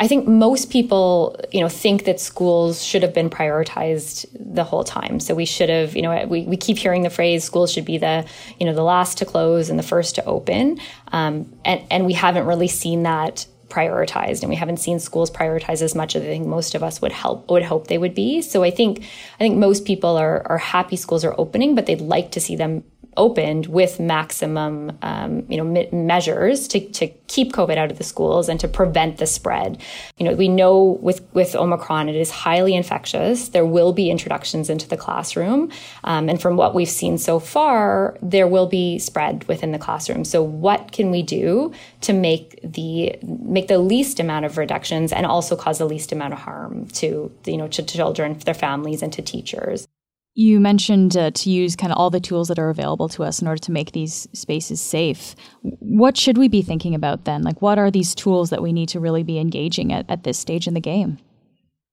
I 0.00 0.08
think 0.08 0.26
most 0.26 0.70
people, 0.70 1.38
you 1.52 1.60
know, 1.60 1.68
think 1.68 2.04
that 2.04 2.18
schools 2.18 2.82
should 2.82 3.02
have 3.02 3.12
been 3.12 3.28
prioritized 3.28 4.24
the 4.32 4.64
whole 4.64 4.82
time. 4.82 5.20
So 5.20 5.34
we 5.34 5.44
should 5.44 5.68
have, 5.68 5.94
you 5.94 6.00
know, 6.00 6.26
we, 6.26 6.44
we 6.44 6.56
keep 6.56 6.78
hearing 6.78 7.02
the 7.02 7.10
phrase 7.10 7.44
schools 7.44 7.70
should 7.70 7.84
be 7.84 7.98
the, 7.98 8.26
you 8.58 8.64
know, 8.64 8.72
the 8.72 8.82
last 8.82 9.18
to 9.18 9.26
close 9.26 9.68
and 9.68 9.78
the 9.78 9.82
first 9.82 10.14
to 10.14 10.24
open. 10.24 10.80
Um, 11.12 11.52
and, 11.66 11.82
and 11.90 12.06
we 12.06 12.14
haven't 12.14 12.46
really 12.46 12.66
seen 12.66 13.02
that 13.02 13.46
prioritized 13.68 14.40
and 14.40 14.48
we 14.48 14.56
haven't 14.56 14.78
seen 14.78 14.98
schools 14.98 15.30
prioritize 15.30 15.82
as 15.82 15.94
much 15.94 16.16
as 16.16 16.22
I 16.22 16.26
think 16.26 16.46
most 16.46 16.74
of 16.74 16.82
us 16.82 17.00
would 17.02 17.12
help 17.12 17.48
would 17.50 17.62
hope 17.62 17.86
they 17.86 17.98
would 17.98 18.14
be. 18.14 18.42
So 18.42 18.62
I 18.62 18.70
think 18.70 19.02
I 19.02 19.38
think 19.38 19.58
most 19.58 19.84
people 19.84 20.16
are 20.16 20.42
are 20.46 20.58
happy 20.58 20.96
schools 20.96 21.24
are 21.24 21.34
opening, 21.38 21.74
but 21.74 21.86
they'd 21.86 22.00
like 22.00 22.32
to 22.32 22.40
see 22.40 22.56
them 22.56 22.84
opened 23.16 23.66
with 23.66 23.98
maximum, 23.98 24.96
um, 25.02 25.44
you 25.48 25.56
know, 25.56 25.64
me- 25.64 25.88
measures 25.92 26.68
to, 26.68 26.80
to 26.92 27.08
keep 27.26 27.52
COVID 27.52 27.76
out 27.76 27.90
of 27.90 27.98
the 27.98 28.04
schools 28.04 28.48
and 28.48 28.58
to 28.60 28.68
prevent 28.68 29.18
the 29.18 29.26
spread. 29.26 29.80
You 30.18 30.26
know, 30.26 30.34
we 30.34 30.48
know 30.48 30.98
with 31.00 31.20
with 31.32 31.54
Omicron 31.54 32.08
it 32.08 32.16
is 32.16 32.30
highly 32.30 32.74
infectious. 32.74 33.48
There 33.48 33.66
will 33.66 33.92
be 33.92 34.10
introductions 34.10 34.70
into 34.70 34.88
the 34.88 34.96
classroom, 34.96 35.70
um, 36.04 36.28
and 36.28 36.40
from 36.40 36.56
what 36.56 36.74
we've 36.74 36.88
seen 36.88 37.18
so 37.18 37.38
far, 37.38 38.16
there 38.22 38.46
will 38.46 38.66
be 38.66 38.98
spread 38.98 39.46
within 39.48 39.72
the 39.72 39.78
classroom. 39.78 40.24
So, 40.24 40.42
what 40.42 40.92
can 40.92 41.10
we 41.10 41.22
do 41.22 41.72
to 42.02 42.12
make 42.12 42.58
the 42.62 43.16
make 43.22 43.68
the 43.68 43.78
least 43.78 44.20
amount 44.20 44.44
of 44.44 44.56
reductions 44.56 45.12
and 45.12 45.26
also 45.26 45.56
cause 45.56 45.78
the 45.78 45.86
least 45.86 46.12
amount 46.12 46.32
of 46.32 46.40
harm 46.40 46.86
to 46.88 47.32
you 47.44 47.56
know 47.56 47.68
to 47.68 47.82
children, 47.82 48.38
their 48.40 48.54
families, 48.54 49.02
and 49.02 49.12
to 49.12 49.22
teachers? 49.22 49.86
You 50.34 50.60
mentioned 50.60 51.16
uh, 51.16 51.32
to 51.32 51.50
use 51.50 51.74
kind 51.74 51.92
of 51.92 51.98
all 51.98 52.08
the 52.08 52.20
tools 52.20 52.48
that 52.48 52.58
are 52.58 52.70
available 52.70 53.08
to 53.10 53.24
us 53.24 53.42
in 53.42 53.48
order 53.48 53.60
to 53.62 53.72
make 53.72 53.92
these 53.92 54.28
spaces 54.32 54.80
safe. 54.80 55.34
What 55.62 56.16
should 56.16 56.38
we 56.38 56.48
be 56.48 56.62
thinking 56.62 56.94
about 56.94 57.24
then? 57.24 57.42
Like, 57.42 57.60
what 57.60 57.78
are 57.78 57.90
these 57.90 58.14
tools 58.14 58.50
that 58.50 58.62
we 58.62 58.72
need 58.72 58.88
to 58.90 59.00
really 59.00 59.24
be 59.24 59.38
engaging 59.38 59.92
at, 59.92 60.08
at 60.08 60.22
this 60.22 60.38
stage 60.38 60.68
in 60.68 60.74
the 60.74 60.80
game? 60.80 61.18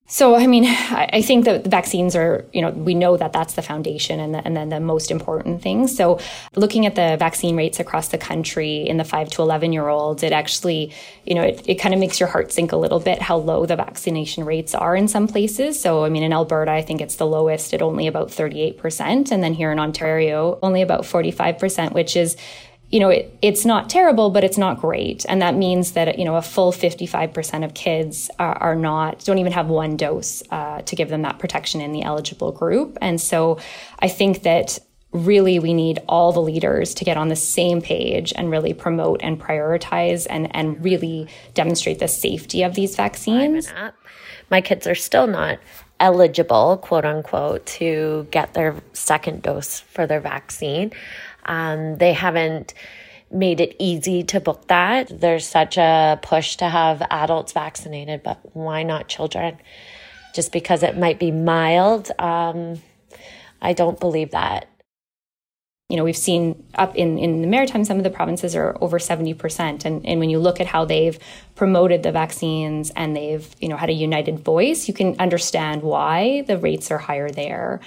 So, 0.09 0.35
I 0.35 0.47
mean, 0.47 0.63
I 0.65 1.21
think 1.21 1.43
that 1.43 1.65
the 1.65 1.69
vaccines 1.69 2.15
are, 2.15 2.45
you 2.53 2.61
know, 2.61 2.69
we 2.69 2.95
know 2.95 3.17
that 3.17 3.33
that's 3.33 3.55
the 3.55 3.61
foundation 3.61 4.21
and, 4.21 4.33
the, 4.33 4.45
and 4.45 4.55
then 4.55 4.69
the 4.69 4.79
most 4.79 5.11
important 5.11 5.61
thing. 5.61 5.85
So, 5.87 6.21
looking 6.55 6.85
at 6.85 6.95
the 6.95 7.17
vaccine 7.19 7.57
rates 7.57 7.81
across 7.81 8.07
the 8.07 8.17
country 8.17 8.87
in 8.87 8.95
the 8.95 9.03
5 9.03 9.29
to 9.31 9.41
11 9.41 9.73
year 9.73 9.89
olds, 9.89 10.23
it 10.23 10.31
actually, 10.31 10.93
you 11.25 11.35
know, 11.35 11.41
it, 11.41 11.61
it 11.67 11.75
kind 11.75 11.93
of 11.93 11.99
makes 11.99 12.21
your 12.21 12.29
heart 12.29 12.53
sink 12.53 12.71
a 12.71 12.77
little 12.77 13.01
bit 13.01 13.21
how 13.21 13.35
low 13.35 13.65
the 13.65 13.75
vaccination 13.75 14.45
rates 14.45 14.73
are 14.73 14.95
in 14.95 15.09
some 15.09 15.27
places. 15.27 15.77
So, 15.77 16.05
I 16.05 16.09
mean, 16.09 16.23
in 16.23 16.31
Alberta, 16.31 16.71
I 16.71 16.83
think 16.83 17.01
it's 17.01 17.17
the 17.17 17.27
lowest 17.27 17.73
at 17.73 17.81
only 17.81 18.07
about 18.07 18.29
38%. 18.29 19.29
And 19.29 19.43
then 19.43 19.53
here 19.53 19.73
in 19.73 19.79
Ontario, 19.79 20.57
only 20.63 20.81
about 20.81 21.01
45%, 21.01 21.91
which 21.91 22.15
is 22.15 22.37
you 22.89 22.99
know, 23.01 23.09
it, 23.09 23.37
it's 23.41 23.65
not 23.65 23.89
terrible, 23.89 24.29
but 24.29 24.43
it's 24.43 24.57
not 24.57 24.79
great. 24.79 25.25
And 25.27 25.41
that 25.41 25.55
means 25.55 25.91
that, 25.91 26.17
you 26.17 26.23
know, 26.23 26.35
a 26.35 26.41
full 26.41 26.71
55% 26.71 27.65
of 27.65 27.73
kids 27.73 28.29
are, 28.39 28.57
are 28.57 28.75
not, 28.75 29.25
don't 29.25 29.39
even 29.39 29.51
have 29.51 29.67
one 29.67 29.97
dose 29.97 30.41
uh, 30.51 30.81
to 30.81 30.95
give 30.95 31.09
them 31.09 31.23
that 31.23 31.37
protection 31.37 31.81
in 31.81 31.91
the 31.91 32.03
eligible 32.03 32.51
group. 32.51 32.97
And 33.01 33.19
so 33.19 33.59
I 33.99 34.07
think 34.07 34.43
that 34.43 34.79
really 35.11 35.59
we 35.59 35.73
need 35.73 35.99
all 36.07 36.31
the 36.31 36.41
leaders 36.41 36.93
to 36.93 37.05
get 37.05 37.17
on 37.17 37.27
the 37.27 37.35
same 37.35 37.81
page 37.81 38.33
and 38.35 38.49
really 38.49 38.73
promote 38.73 39.21
and 39.21 39.39
prioritize 39.39 40.27
and, 40.29 40.53
and 40.55 40.83
really 40.83 41.27
demonstrate 41.53 41.99
the 41.99 42.07
safety 42.07 42.63
of 42.63 42.75
these 42.75 42.95
vaccines. 42.95 43.71
My 44.49 44.61
kids 44.61 44.87
are 44.87 44.95
still 44.95 45.27
not 45.27 45.59
eligible, 45.99 46.77
quote 46.77 47.05
unquote, 47.05 47.65
to 47.65 48.27
get 48.31 48.53
their 48.53 48.75
second 48.93 49.41
dose 49.41 49.79
for 49.79 50.07
their 50.07 50.19
vaccine. 50.19 50.91
Um, 51.45 51.97
they 51.97 52.13
haven't 52.13 52.73
made 53.31 53.59
it 53.59 53.75
easy 53.79 54.23
to 54.23 54.39
book 54.39 54.67
that. 54.67 55.19
There's 55.21 55.47
such 55.47 55.77
a 55.77 56.19
push 56.21 56.55
to 56.57 56.65
have 56.69 57.01
adults 57.09 57.51
vaccinated, 57.51 58.23
but 58.23 58.39
why 58.53 58.83
not 58.83 59.07
children? 59.07 59.57
Just 60.33 60.51
because 60.51 60.83
it 60.83 60.97
might 60.97 61.19
be 61.19 61.31
mild, 61.31 62.11
um, 62.19 62.81
I 63.61 63.73
don't 63.73 63.99
believe 63.99 64.31
that. 64.31 64.67
You 65.89 65.95
know, 65.95 66.03
we've 66.03 66.17
seen 66.17 66.65
up 66.75 66.93
in, 66.97 67.17
in 67.17 67.41
the 67.41 67.47
Maritime, 67.47 67.85
some 67.85 67.97
of 67.97 68.03
the 68.03 68.09
provinces 68.09 68.57
are 68.57 68.77
over 68.81 68.99
70%. 68.99 69.85
And, 69.85 70.05
and 70.05 70.19
when 70.19 70.29
you 70.29 70.37
look 70.37 70.59
at 70.59 70.67
how 70.67 70.83
they've 70.83 71.17
promoted 71.55 72.03
the 72.03 72.11
vaccines 72.11 72.91
and 72.97 73.15
they've, 73.15 73.47
you 73.61 73.69
know, 73.69 73.77
had 73.77 73.89
a 73.89 73.93
united 73.93 74.39
voice, 74.39 74.89
you 74.89 74.93
can 74.93 75.15
understand 75.17 75.83
why 75.83 76.41
the 76.41 76.57
rates 76.57 76.91
are 76.91 76.97
higher 76.97 77.29
there. 77.29 77.79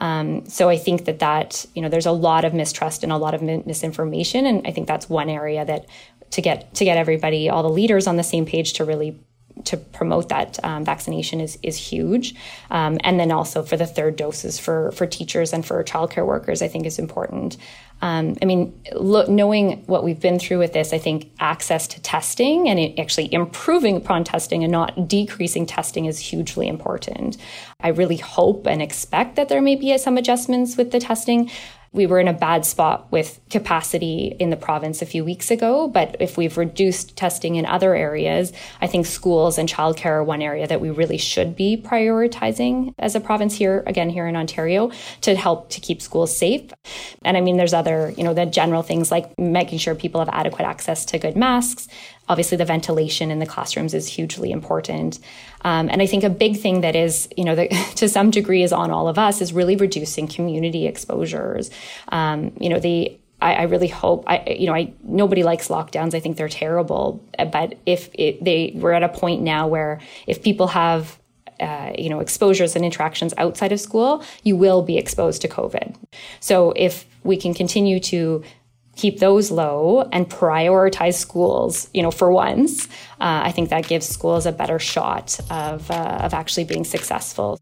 Um, 0.00 0.46
so 0.46 0.68
I 0.68 0.78
think 0.78 1.06
that 1.06 1.18
that 1.18 1.66
you 1.74 1.82
know 1.82 1.88
there's 1.88 2.06
a 2.06 2.12
lot 2.12 2.44
of 2.44 2.54
mistrust 2.54 3.02
and 3.02 3.10
a 3.10 3.16
lot 3.16 3.34
of 3.34 3.42
misinformation, 3.42 4.46
and 4.46 4.66
I 4.66 4.70
think 4.70 4.86
that's 4.86 5.10
one 5.10 5.28
area 5.28 5.64
that 5.64 5.86
to 6.30 6.40
get 6.40 6.72
to 6.74 6.84
get 6.84 6.96
everybody, 6.96 7.48
all 7.48 7.62
the 7.62 7.68
leaders 7.68 8.06
on 8.06 8.16
the 8.16 8.22
same 8.22 8.46
page 8.46 8.74
to 8.74 8.84
really 8.84 9.18
to 9.64 9.76
promote 9.76 10.28
that 10.28 10.62
um, 10.64 10.84
vaccination 10.84 11.40
is 11.40 11.58
is 11.62 11.76
huge, 11.76 12.34
um, 12.70 12.98
and 13.04 13.18
then 13.18 13.30
also 13.30 13.62
for 13.62 13.76
the 13.76 13.86
third 13.86 14.16
doses 14.16 14.58
for 14.58 14.92
for 14.92 15.06
teachers 15.06 15.52
and 15.52 15.64
for 15.64 15.82
childcare 15.84 16.26
workers, 16.26 16.62
I 16.62 16.68
think 16.68 16.86
is 16.86 16.98
important. 16.98 17.56
Um, 18.00 18.36
I 18.40 18.44
mean, 18.44 18.80
knowing 19.00 19.82
what 19.86 20.04
we've 20.04 20.20
been 20.20 20.38
through 20.38 20.58
with 20.58 20.72
this, 20.72 20.92
I 20.92 20.98
think 20.98 21.32
access 21.40 21.88
to 21.88 22.00
testing 22.00 22.68
and 22.68 22.98
actually 22.98 23.32
improving 23.32 23.96
upon 23.96 24.22
testing 24.22 24.62
and 24.62 24.70
not 24.70 25.08
decreasing 25.08 25.66
testing 25.66 26.04
is 26.04 26.18
hugely 26.18 26.68
important. 26.68 27.38
I 27.80 27.88
really 27.88 28.16
hope 28.16 28.66
and 28.66 28.80
expect 28.80 29.34
that 29.36 29.48
there 29.48 29.60
may 29.60 29.74
be 29.74 29.96
some 29.98 30.16
adjustments 30.16 30.76
with 30.76 30.92
the 30.92 31.00
testing, 31.00 31.50
we 31.92 32.06
were 32.06 32.20
in 32.20 32.28
a 32.28 32.32
bad 32.32 32.66
spot 32.66 33.10
with 33.10 33.40
capacity 33.50 34.36
in 34.38 34.50
the 34.50 34.56
province 34.56 35.02
a 35.02 35.06
few 35.06 35.24
weeks 35.24 35.50
ago. 35.50 35.88
But 35.88 36.16
if 36.20 36.36
we've 36.36 36.56
reduced 36.56 37.16
testing 37.16 37.56
in 37.56 37.64
other 37.66 37.94
areas, 37.94 38.52
I 38.80 38.86
think 38.86 39.06
schools 39.06 39.58
and 39.58 39.68
childcare 39.68 40.06
are 40.06 40.24
one 40.24 40.42
area 40.42 40.66
that 40.66 40.80
we 40.80 40.90
really 40.90 41.18
should 41.18 41.56
be 41.56 41.76
prioritizing 41.76 42.94
as 42.98 43.14
a 43.14 43.20
province 43.20 43.56
here, 43.56 43.82
again, 43.86 44.10
here 44.10 44.26
in 44.26 44.36
Ontario, 44.36 44.90
to 45.22 45.34
help 45.34 45.70
to 45.70 45.80
keep 45.80 46.02
schools 46.02 46.36
safe. 46.36 46.70
And 47.24 47.36
I 47.36 47.40
mean, 47.40 47.56
there's 47.56 47.74
other, 47.74 48.12
you 48.16 48.24
know, 48.24 48.34
the 48.34 48.46
general 48.46 48.82
things 48.82 49.10
like 49.10 49.38
making 49.38 49.78
sure 49.78 49.94
people 49.94 50.20
have 50.20 50.30
adequate 50.32 50.64
access 50.64 51.04
to 51.06 51.18
good 51.18 51.36
masks, 51.36 51.88
obviously 52.28 52.56
the 52.56 52.64
ventilation 52.64 53.30
in 53.30 53.38
the 53.38 53.46
classrooms 53.46 53.94
is 53.94 54.06
hugely 54.06 54.50
important 54.50 55.18
um, 55.62 55.88
and 55.88 56.02
i 56.02 56.06
think 56.06 56.24
a 56.24 56.30
big 56.30 56.58
thing 56.58 56.80
that 56.80 56.96
is 56.96 57.28
you 57.36 57.44
know 57.44 57.54
that 57.54 57.70
to 57.96 58.08
some 58.08 58.30
degree 58.30 58.62
is 58.62 58.72
on 58.72 58.90
all 58.90 59.08
of 59.08 59.18
us 59.18 59.40
is 59.40 59.52
really 59.52 59.76
reducing 59.76 60.26
community 60.26 60.86
exposures 60.86 61.70
um, 62.08 62.52
you 62.60 62.68
know 62.68 62.78
the 62.78 63.18
I, 63.40 63.54
I, 63.54 63.62
really 63.62 63.88
hope 63.88 64.24
I 64.26 64.56
you 64.58 64.66
know 64.66 64.74
I 64.74 64.92
nobody 65.02 65.42
likes 65.42 65.68
lockdowns. 65.68 66.14
I 66.14 66.20
think 66.20 66.36
they're 66.36 66.48
terrible. 66.48 67.24
But 67.38 67.78
if 67.86 68.10
it, 68.14 68.42
they 68.42 68.72
we're 68.74 68.92
at 68.92 69.02
a 69.02 69.08
point 69.08 69.42
now 69.42 69.68
where 69.68 70.00
if 70.26 70.42
people 70.42 70.66
have 70.68 71.18
uh, 71.60 71.92
you 71.96 72.08
know 72.08 72.20
exposures 72.20 72.76
and 72.76 72.84
interactions 72.84 73.34
outside 73.38 73.72
of 73.72 73.80
school, 73.80 74.24
you 74.42 74.56
will 74.56 74.82
be 74.82 74.98
exposed 74.98 75.42
to 75.42 75.48
COVID. 75.48 75.94
So 76.40 76.72
if 76.76 77.06
we 77.24 77.36
can 77.36 77.54
continue 77.54 78.00
to 78.00 78.42
keep 78.98 79.20
those 79.20 79.50
low 79.52 80.08
and 80.12 80.28
prioritize 80.28 81.14
schools, 81.14 81.88
you 81.94 82.02
know, 82.02 82.10
for 82.10 82.32
once, 82.32 82.86
uh, 83.20 83.46
I 83.48 83.52
think 83.52 83.70
that 83.70 83.86
gives 83.86 84.06
schools 84.06 84.44
a 84.44 84.52
better 84.52 84.80
shot 84.80 85.38
of, 85.50 85.88
uh, 85.90 86.18
of 86.24 86.34
actually 86.34 86.64
being 86.64 86.84
successful. 86.84 87.58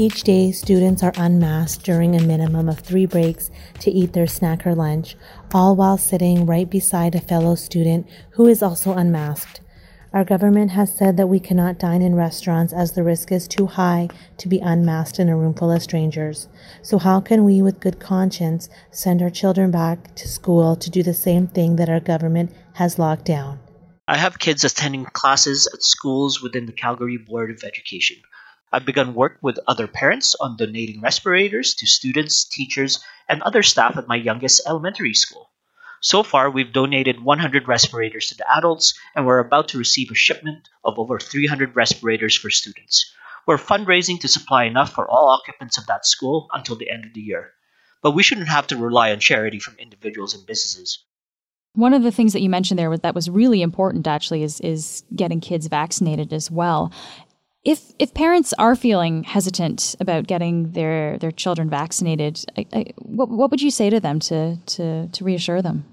Each 0.00 0.22
day, 0.22 0.52
students 0.52 1.02
are 1.02 1.12
unmasked 1.16 1.82
during 1.82 2.14
a 2.14 2.22
minimum 2.22 2.68
of 2.68 2.78
three 2.78 3.04
breaks 3.04 3.50
to 3.80 3.90
eat 3.90 4.12
their 4.12 4.28
snack 4.28 4.64
or 4.64 4.72
lunch, 4.72 5.16
all 5.52 5.74
while 5.74 5.98
sitting 5.98 6.46
right 6.46 6.70
beside 6.70 7.16
a 7.16 7.20
fellow 7.20 7.56
student 7.56 8.06
who 8.34 8.46
is 8.46 8.62
also 8.62 8.92
unmasked. 8.92 9.60
Our 10.12 10.22
government 10.22 10.70
has 10.70 10.96
said 10.96 11.16
that 11.16 11.26
we 11.26 11.40
cannot 11.40 11.80
dine 11.80 12.00
in 12.00 12.14
restaurants 12.14 12.72
as 12.72 12.92
the 12.92 13.02
risk 13.02 13.32
is 13.32 13.48
too 13.48 13.66
high 13.66 14.08
to 14.36 14.46
be 14.46 14.60
unmasked 14.60 15.18
in 15.18 15.28
a 15.28 15.36
room 15.36 15.52
full 15.52 15.72
of 15.72 15.82
strangers. 15.82 16.46
So, 16.80 17.00
how 17.00 17.18
can 17.20 17.44
we, 17.44 17.60
with 17.60 17.80
good 17.80 17.98
conscience, 17.98 18.68
send 18.92 19.20
our 19.20 19.30
children 19.30 19.72
back 19.72 20.14
to 20.14 20.28
school 20.28 20.76
to 20.76 20.90
do 20.90 21.02
the 21.02 21.12
same 21.12 21.48
thing 21.48 21.74
that 21.74 21.88
our 21.88 21.98
government 21.98 22.52
has 22.74 23.00
locked 23.00 23.24
down? 23.24 23.58
I 24.06 24.16
have 24.16 24.38
kids 24.38 24.62
attending 24.62 25.06
classes 25.06 25.68
at 25.74 25.82
schools 25.82 26.40
within 26.40 26.66
the 26.66 26.72
Calgary 26.72 27.16
Board 27.16 27.50
of 27.50 27.64
Education. 27.64 28.18
I've 28.72 28.84
begun 28.84 29.14
work 29.14 29.38
with 29.40 29.58
other 29.66 29.86
parents 29.86 30.34
on 30.40 30.56
donating 30.56 31.00
respirators 31.00 31.74
to 31.74 31.86
students, 31.86 32.44
teachers, 32.44 33.02
and 33.28 33.42
other 33.42 33.62
staff 33.62 33.96
at 33.96 34.08
my 34.08 34.16
youngest 34.16 34.60
elementary 34.66 35.14
school. 35.14 35.50
So 36.00 36.22
far, 36.22 36.50
we've 36.50 36.72
donated 36.72 37.24
100 37.24 37.66
respirators 37.66 38.26
to 38.26 38.36
the 38.36 38.50
adults, 38.56 38.94
and 39.16 39.26
we're 39.26 39.38
about 39.38 39.68
to 39.68 39.78
receive 39.78 40.10
a 40.10 40.14
shipment 40.14 40.68
of 40.84 40.98
over 40.98 41.18
300 41.18 41.74
respirators 41.74 42.36
for 42.36 42.50
students. 42.50 43.12
We're 43.46 43.56
fundraising 43.56 44.20
to 44.20 44.28
supply 44.28 44.64
enough 44.64 44.92
for 44.92 45.10
all 45.10 45.28
occupants 45.28 45.78
of 45.78 45.86
that 45.86 46.06
school 46.06 46.48
until 46.52 46.76
the 46.76 46.90
end 46.90 47.04
of 47.06 47.14
the 47.14 47.20
year. 47.20 47.52
But 48.02 48.12
we 48.12 48.22
shouldn't 48.22 48.48
have 48.48 48.66
to 48.68 48.76
rely 48.76 49.10
on 49.10 49.18
charity 49.18 49.58
from 49.58 49.76
individuals 49.78 50.34
and 50.34 50.46
businesses. 50.46 51.02
One 51.74 51.94
of 51.94 52.02
the 52.02 52.12
things 52.12 52.32
that 52.32 52.42
you 52.42 52.50
mentioned 52.50 52.78
there 52.78 52.96
that 52.96 53.14
was 53.14 53.30
really 53.30 53.62
important 53.62 54.06
actually 54.06 54.42
is 54.42 54.60
is 54.60 55.04
getting 55.14 55.40
kids 55.40 55.66
vaccinated 55.66 56.32
as 56.32 56.50
well. 56.50 56.92
If 57.64 57.92
if 57.98 58.14
parents 58.14 58.54
are 58.58 58.76
feeling 58.76 59.24
hesitant 59.24 59.96
about 60.00 60.26
getting 60.26 60.72
their 60.72 61.18
their 61.18 61.32
children 61.32 61.68
vaccinated, 61.68 62.44
I, 62.56 62.66
I, 62.72 62.84
what 62.96 63.28
what 63.28 63.50
would 63.50 63.60
you 63.60 63.70
say 63.70 63.90
to 63.90 64.00
them 64.00 64.20
to 64.20 64.56
to 64.56 65.08
to 65.08 65.24
reassure 65.24 65.60
them? 65.60 65.84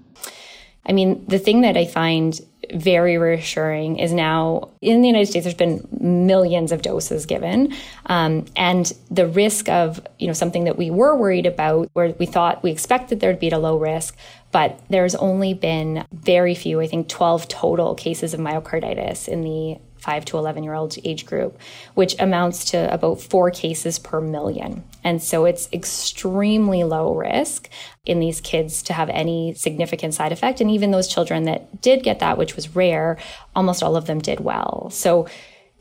I 0.88 0.92
mean, 0.92 1.24
the 1.26 1.38
thing 1.38 1.62
that 1.62 1.76
I 1.76 1.84
find 1.84 2.40
very 2.72 3.18
reassuring 3.18 3.98
is 3.98 4.12
now 4.12 4.70
in 4.80 5.02
the 5.02 5.08
United 5.08 5.26
States, 5.26 5.44
there's 5.44 5.54
been 5.54 5.86
millions 6.00 6.72
of 6.72 6.82
doses 6.82 7.26
given. 7.26 7.74
Um, 8.06 8.46
and 8.56 8.92
the 9.10 9.26
risk 9.26 9.68
of, 9.68 10.04
you 10.18 10.26
know, 10.26 10.32
something 10.32 10.64
that 10.64 10.76
we 10.76 10.90
were 10.90 11.16
worried 11.16 11.46
about, 11.46 11.90
where 11.92 12.14
we 12.18 12.26
thought 12.26 12.62
we 12.62 12.70
expected 12.70 13.20
there'd 13.20 13.40
be 13.40 13.50
a 13.50 13.58
low 13.58 13.78
risk, 13.78 14.16
but 14.52 14.80
there's 14.88 15.14
only 15.16 15.54
been 15.54 16.06
very 16.12 16.54
few, 16.54 16.80
I 16.80 16.86
think 16.86 17.08
12 17.08 17.48
total 17.48 17.94
cases 17.94 18.34
of 18.34 18.40
myocarditis 18.40 19.28
in 19.28 19.42
the 19.42 19.78
5 20.06 20.24
to 20.26 20.38
11 20.38 20.62
year 20.62 20.74
old 20.74 20.96
age 21.04 21.26
group, 21.26 21.58
which 21.94 22.14
amounts 22.20 22.64
to 22.66 22.92
about 22.94 23.20
four 23.20 23.50
cases 23.50 23.98
per 23.98 24.20
million. 24.20 24.84
And 25.02 25.20
so 25.20 25.44
it's 25.44 25.68
extremely 25.72 26.84
low 26.84 27.12
risk 27.12 27.68
in 28.04 28.20
these 28.20 28.40
kids 28.40 28.84
to 28.84 28.92
have 28.92 29.10
any 29.10 29.52
significant 29.54 30.14
side 30.14 30.30
effect. 30.30 30.60
And 30.60 30.70
even 30.70 30.92
those 30.92 31.08
children 31.08 31.42
that 31.44 31.82
did 31.82 32.04
get 32.04 32.20
that, 32.20 32.38
which 32.38 32.54
was 32.54 32.76
rare, 32.76 33.18
almost 33.56 33.82
all 33.82 33.96
of 33.96 34.06
them 34.06 34.20
did 34.20 34.38
well. 34.38 34.90
So, 34.90 35.26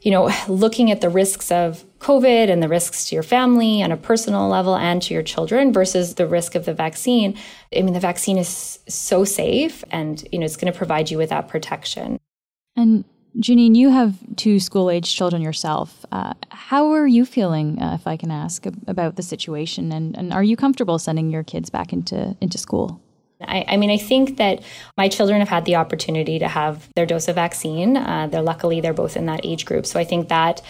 you 0.01 0.09
know, 0.09 0.31
looking 0.47 0.89
at 0.89 1.01
the 1.01 1.09
risks 1.09 1.51
of 1.51 1.83
COVID 1.99 2.49
and 2.49 2.63
the 2.63 2.67
risks 2.67 3.09
to 3.09 3.15
your 3.15 3.23
family 3.23 3.83
on 3.83 3.91
a 3.91 3.97
personal 3.97 4.47
level 4.49 4.75
and 4.75 5.03
to 5.03 5.13
your 5.13 5.23
children 5.23 5.71
versus 5.71 6.15
the 6.15 6.25
risk 6.25 6.55
of 6.55 6.65
the 6.65 6.73
vaccine, 6.73 7.37
I 7.75 7.83
mean, 7.83 7.93
the 7.93 7.99
vaccine 7.99 8.39
is 8.39 8.79
so 8.89 9.23
safe 9.23 9.83
and, 9.91 10.27
you 10.31 10.39
know, 10.39 10.45
it's 10.45 10.57
going 10.57 10.73
to 10.73 10.77
provide 10.77 11.11
you 11.11 11.19
with 11.19 11.29
that 11.29 11.47
protection. 11.47 12.19
And 12.75 13.05
Janine, 13.39 13.75
you 13.75 13.89
have 13.89 14.15
two 14.37 14.59
school 14.59 14.89
age 14.89 15.13
children 15.13 15.41
yourself. 15.41 16.05
Uh, 16.11 16.33
how 16.49 16.91
are 16.93 17.07
you 17.07 17.25
feeling, 17.25 17.81
uh, 17.81 17.93
if 17.93 18.07
I 18.07 18.15
can 18.15 18.31
ask, 18.31 18.65
about 18.87 19.17
the 19.17 19.23
situation? 19.23 19.91
And, 19.91 20.17
and 20.17 20.31
are 20.31 20.43
you 20.43 20.55
comfortable 20.55 20.97
sending 20.99 21.29
your 21.29 21.43
kids 21.43 21.69
back 21.69 21.91
into, 21.91 22.37
into 22.39 22.57
school? 22.57 23.01
I, 23.41 23.65
I, 23.67 23.77
mean, 23.77 23.89
I 23.89 23.97
think 23.97 24.37
that 24.37 24.63
my 24.97 25.09
children 25.09 25.39
have 25.39 25.49
had 25.49 25.65
the 25.65 25.75
opportunity 25.75 26.39
to 26.39 26.47
have 26.47 26.87
their 26.95 27.05
dose 27.05 27.27
of 27.27 27.35
vaccine. 27.35 27.97
Uh, 27.97 28.27
they're 28.27 28.41
luckily 28.41 28.79
they're 28.79 28.93
both 28.93 29.17
in 29.17 29.25
that 29.25 29.41
age 29.43 29.65
group, 29.65 29.85
so 29.85 29.99
I 29.99 30.05
think 30.05 30.29
that 30.29 30.61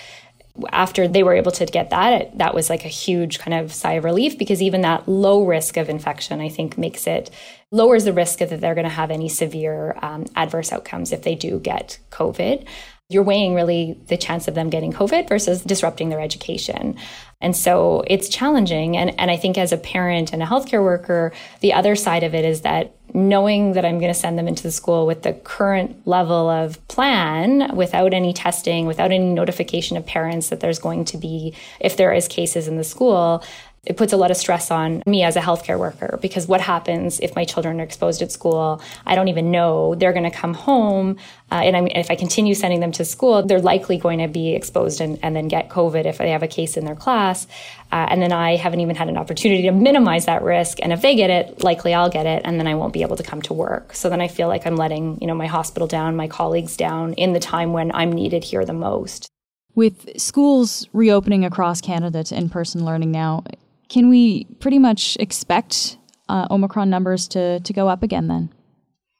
after 0.71 1.07
they 1.07 1.23
were 1.23 1.33
able 1.33 1.51
to 1.51 1.65
get 1.65 1.89
that, 1.89 2.21
it, 2.21 2.37
that 2.37 2.53
was 2.53 2.69
like 2.69 2.85
a 2.85 2.89
huge 2.89 3.39
kind 3.39 3.53
of 3.53 3.73
sigh 3.73 3.93
of 3.93 4.03
relief 4.03 4.37
because 4.37 4.61
even 4.61 4.81
that 4.81 5.07
low 5.07 5.45
risk 5.45 5.77
of 5.77 5.89
infection, 5.89 6.39
I 6.39 6.49
think, 6.49 6.77
makes 6.77 7.07
it 7.07 7.29
lowers 7.71 8.05
the 8.05 8.13
risk 8.13 8.39
that 8.39 8.61
they're 8.61 8.75
going 8.75 8.85
to 8.85 8.89
have 8.89 9.11
any 9.11 9.27
severe 9.27 9.97
um, 10.01 10.25
adverse 10.35 10.71
outcomes 10.71 11.11
if 11.11 11.23
they 11.23 11.35
do 11.35 11.59
get 11.59 11.99
COVID 12.11 12.65
you're 13.07 13.23
weighing 13.23 13.53
really 13.53 13.99
the 14.07 14.17
chance 14.17 14.47
of 14.47 14.55
them 14.55 14.69
getting 14.69 14.91
COVID 14.91 15.29
versus 15.29 15.61
disrupting 15.61 16.09
their 16.09 16.19
education. 16.19 16.97
And 17.39 17.55
so 17.55 18.03
it's 18.07 18.29
challenging. 18.29 18.97
And, 18.97 19.19
and 19.19 19.29
I 19.29 19.37
think 19.37 19.57
as 19.57 19.71
a 19.71 19.77
parent 19.77 20.33
and 20.33 20.41
a 20.41 20.45
healthcare 20.47 20.81
worker, 20.81 21.31
the 21.59 21.73
other 21.73 21.95
side 21.95 22.23
of 22.23 22.33
it 22.33 22.45
is 22.45 22.61
that 22.61 22.95
knowing 23.13 23.73
that 23.73 23.85
I'm 23.85 23.99
going 23.99 24.11
to 24.11 24.19
send 24.19 24.39
them 24.39 24.47
into 24.47 24.63
the 24.63 24.71
school 24.71 25.05
with 25.05 25.21
the 25.21 25.33
current 25.33 26.07
level 26.07 26.49
of 26.49 26.85
plan 26.87 27.75
without 27.75 28.13
any 28.13 28.33
testing, 28.33 28.87
without 28.87 29.11
any 29.11 29.31
notification 29.31 29.95
of 29.95 30.05
parents 30.05 30.49
that 30.49 30.59
there's 30.59 30.79
going 30.79 31.05
to 31.05 31.17
be, 31.17 31.53
if 31.79 31.97
there 31.97 32.11
is 32.11 32.27
cases 32.27 32.67
in 32.67 32.77
the 32.77 32.83
school, 32.83 33.43
it 33.85 33.97
puts 33.97 34.13
a 34.13 34.17
lot 34.17 34.31
of 34.31 34.37
stress 34.37 34.71
on 34.71 35.03
me 35.05 35.23
as 35.23 35.35
a 35.35 35.41
healthcare 35.41 35.79
worker 35.79 36.17
because 36.21 36.47
what 36.47 36.61
happens 36.61 37.19
if 37.19 37.35
my 37.35 37.45
children 37.45 37.79
are 37.79 37.83
exposed 37.83 38.21
at 38.21 38.31
school? 38.31 38.81
I 39.05 39.15
don't 39.15 39.27
even 39.27 39.51
know. 39.51 39.95
They're 39.95 40.13
going 40.13 40.23
to 40.23 40.31
come 40.31 40.53
home. 40.53 41.17
Uh, 41.51 41.55
and 41.55 41.77
I 41.77 41.81
mean, 41.81 41.95
if 41.95 42.09
I 42.09 42.15
continue 42.15 42.55
sending 42.55 42.79
them 42.79 42.91
to 42.93 43.05
school, 43.05 43.43
they're 43.43 43.61
likely 43.61 43.97
going 43.97 44.19
to 44.19 44.27
be 44.27 44.55
exposed 44.55 45.01
and, 45.01 45.19
and 45.21 45.35
then 45.35 45.47
get 45.47 45.69
COVID 45.69 46.05
if 46.05 46.17
they 46.17 46.31
have 46.31 46.43
a 46.43 46.47
case 46.47 46.77
in 46.77 46.85
their 46.85 46.95
class. 46.95 47.45
Uh, 47.91 48.07
and 48.09 48.21
then 48.21 48.33
I 48.33 48.55
haven't 48.55 48.79
even 48.79 48.95
had 48.95 49.09
an 49.09 49.17
opportunity 49.17 49.61
to 49.63 49.71
minimize 49.71 50.25
that 50.25 50.41
risk. 50.41 50.79
And 50.81 50.91
if 50.91 51.01
they 51.01 51.15
get 51.15 51.29
it, 51.29 51.63
likely 51.63 51.93
I'll 51.93 52.09
get 52.09 52.25
it, 52.25 52.41
and 52.45 52.59
then 52.59 52.67
I 52.67 52.75
won't 52.75 52.93
be 52.93 53.03
able 53.03 53.15
to 53.15 53.23
come 53.23 53.41
to 53.43 53.53
work. 53.53 53.93
So 53.93 54.09
then 54.09 54.21
I 54.21 54.27
feel 54.27 54.47
like 54.47 54.65
I'm 54.65 54.75
letting, 54.75 55.19
you 55.21 55.27
know, 55.27 55.35
my 55.35 55.47
hospital 55.47 55.87
down, 55.87 56.15
my 56.15 56.27
colleagues 56.27 56.75
down 56.75 57.13
in 57.13 57.33
the 57.33 57.39
time 57.39 57.73
when 57.73 57.93
I'm 57.93 58.11
needed 58.11 58.43
here 58.43 58.65
the 58.65 58.73
most. 58.73 59.29
With 59.75 60.19
schools 60.19 60.87
reopening 60.93 61.43
across 61.43 61.81
Canada 61.81 62.23
to 62.23 62.35
in 62.35 62.49
person 62.49 62.85
learning 62.85 63.11
now, 63.11 63.43
can 63.89 64.09
we 64.09 64.45
pretty 64.59 64.79
much 64.79 65.17
expect 65.19 65.97
uh, 66.29 66.47
Omicron 66.49 66.89
numbers 66.89 67.27
to, 67.29 67.59
to 67.59 67.73
go 67.73 67.87
up 67.87 68.03
again 68.03 68.27
then? 68.27 68.53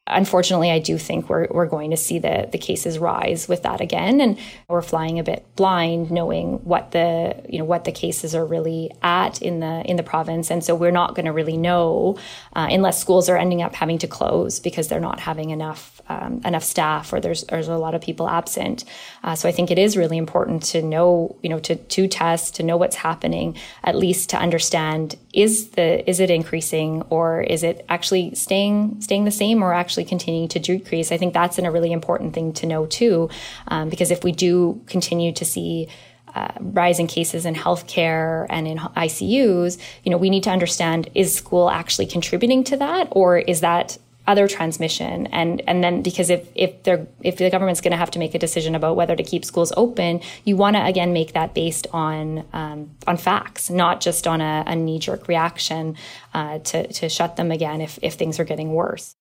Unfortunately, 0.08 0.70
I 0.70 0.78
do 0.78 1.00
think 1.00 1.30
we're, 1.30 1.48
we're 1.50 1.66
going 1.66 1.90
to 1.90 1.98
see 1.98 2.20
the, 2.20 2.48
the 2.52 2.60
cases 2.60 3.00
rise 3.00 3.48
with 3.48 3.64
that 3.64 3.82
again. 3.82 4.22
And 4.22 4.38
we're 4.68 4.84
flying 4.84 5.18
a 5.18 5.24
bit 5.24 5.46
blind 5.56 6.12
knowing 6.12 6.64
what 6.64 6.92
the, 6.92 7.42
you 7.50 7.58
know, 7.58 7.66
what 7.66 7.86
the 7.86 7.92
cases 7.92 8.36
are 8.36 8.46
really 8.46 8.92
at 9.02 9.42
in 9.42 9.62
the, 9.62 9.82
in 9.86 9.96
the 9.96 10.04
province. 10.04 10.52
And 10.52 10.64
so 10.64 10.76
we're 10.76 10.92
not 10.92 11.16
going 11.16 11.26
to 11.26 11.32
really 11.32 11.58
know 11.58 12.18
uh, 12.56 12.68
unless 12.70 13.02
schools 13.02 13.30
are 13.30 13.38
ending 13.38 13.64
up 13.64 13.74
having 13.74 13.98
to 13.98 14.08
close 14.08 14.60
because 14.60 14.90
they're 14.90 15.00
not 15.00 15.20
having 15.20 15.50
enough 15.50 15.96
um, 16.08 16.42
enough 16.46 16.64
staff 16.64 17.12
or 17.14 17.20
there's 17.20 17.44
there's 17.46 17.68
a 17.68 17.78
lot 17.78 17.96
of 17.96 18.02
people 18.02 18.30
absent. 18.30 18.86
Uh, 19.24 19.36
so 19.36 19.50
I 19.50 19.52
think 19.52 19.72
it 19.72 19.80
is 19.80 19.98
really 19.98 20.18
important 20.18 20.64
to 20.64 20.82
know, 20.82 21.36
you 21.42 21.50
know, 21.50 21.60
to 21.62 21.76
to 21.76 22.08
test, 22.08 22.56
to 22.56 22.64
know 22.64 22.78
what's 22.78 22.96
happening, 22.96 23.58
at 23.84 23.96
least 23.96 24.30
to 24.32 24.38
understand 24.38 25.16
is 25.34 25.70
the 25.72 26.08
is 26.10 26.20
it 26.20 26.30
increasing 26.30 27.02
or 27.10 27.42
is 27.42 27.64
it 27.64 27.86
actually 27.90 28.36
staying 28.36 29.02
staying 29.02 29.26
the 29.26 29.32
same 29.32 29.64
or 29.64 29.74
actually 29.74 29.95
continuing 30.04 30.48
to 30.50 30.60
decrease. 30.60 31.12
I 31.12 31.18
think 31.18 31.34
that's 31.34 31.58
a 31.58 31.72
really 31.72 31.92
important 31.92 32.34
thing 32.34 32.54
to 32.54 32.66
know 32.66 32.86
too, 32.86 33.30
um, 33.68 33.90
because 33.90 34.12
if 34.12 34.24
we 34.24 34.32
do 34.32 34.82
continue 34.88 35.32
to 35.34 35.46
see 35.46 35.88
uh, 36.36 36.52
rising 36.60 37.08
cases 37.08 37.46
in 37.46 37.56
healthcare 37.56 38.46
and 38.50 38.68
in 38.68 38.78
ICUs, 38.78 39.80
you 40.04 40.12
know, 40.12 40.18
we 40.18 40.30
need 40.30 40.44
to 40.44 40.50
understand 40.50 41.10
is 41.16 41.34
school 41.34 41.70
actually 41.70 42.06
contributing 42.06 42.64
to 42.66 42.78
that, 42.78 43.08
or 43.12 43.38
is 43.38 43.62
that 43.62 43.98
other 44.28 44.48
transmission 44.48 45.28
and 45.28 45.62
and 45.68 45.84
then 45.84 46.02
because 46.02 46.30
if 46.30 46.48
if 46.56 46.82
they're 46.84 47.06
if 47.22 47.38
the 47.38 47.50
government's 47.50 47.82
going 47.82 47.92
to 47.92 47.98
have 47.98 48.10
to 48.10 48.20
make 48.20 48.34
a 48.34 48.40
decision 48.40 48.74
about 48.74 48.96
whether 48.96 49.16
to 49.16 49.24
keep 49.24 49.46
schools 49.46 49.72
open 49.78 50.20
you 50.46 50.56
want 50.56 50.76
to 50.76 50.84
again 50.84 51.14
make 51.14 51.34
that 51.34 51.54
based 51.54 51.86
on 51.94 52.44
um, 52.54 52.90
on 53.06 53.18
facts 53.18 53.70
not 53.70 54.02
just 54.02 54.26
on 54.26 54.42
a, 54.42 54.64
a 54.66 54.76
knee-jerk 54.76 55.28
reaction 55.28 55.96
uh, 56.34 56.58
to 56.60 56.88
to 56.88 57.08
shut 57.08 57.36
them 57.36 57.52
again 57.52 57.82
if 57.82 58.00
if 58.02 58.16
things 58.16 58.40
are 58.40 58.46
getting 58.46 58.74
worse 58.74 59.16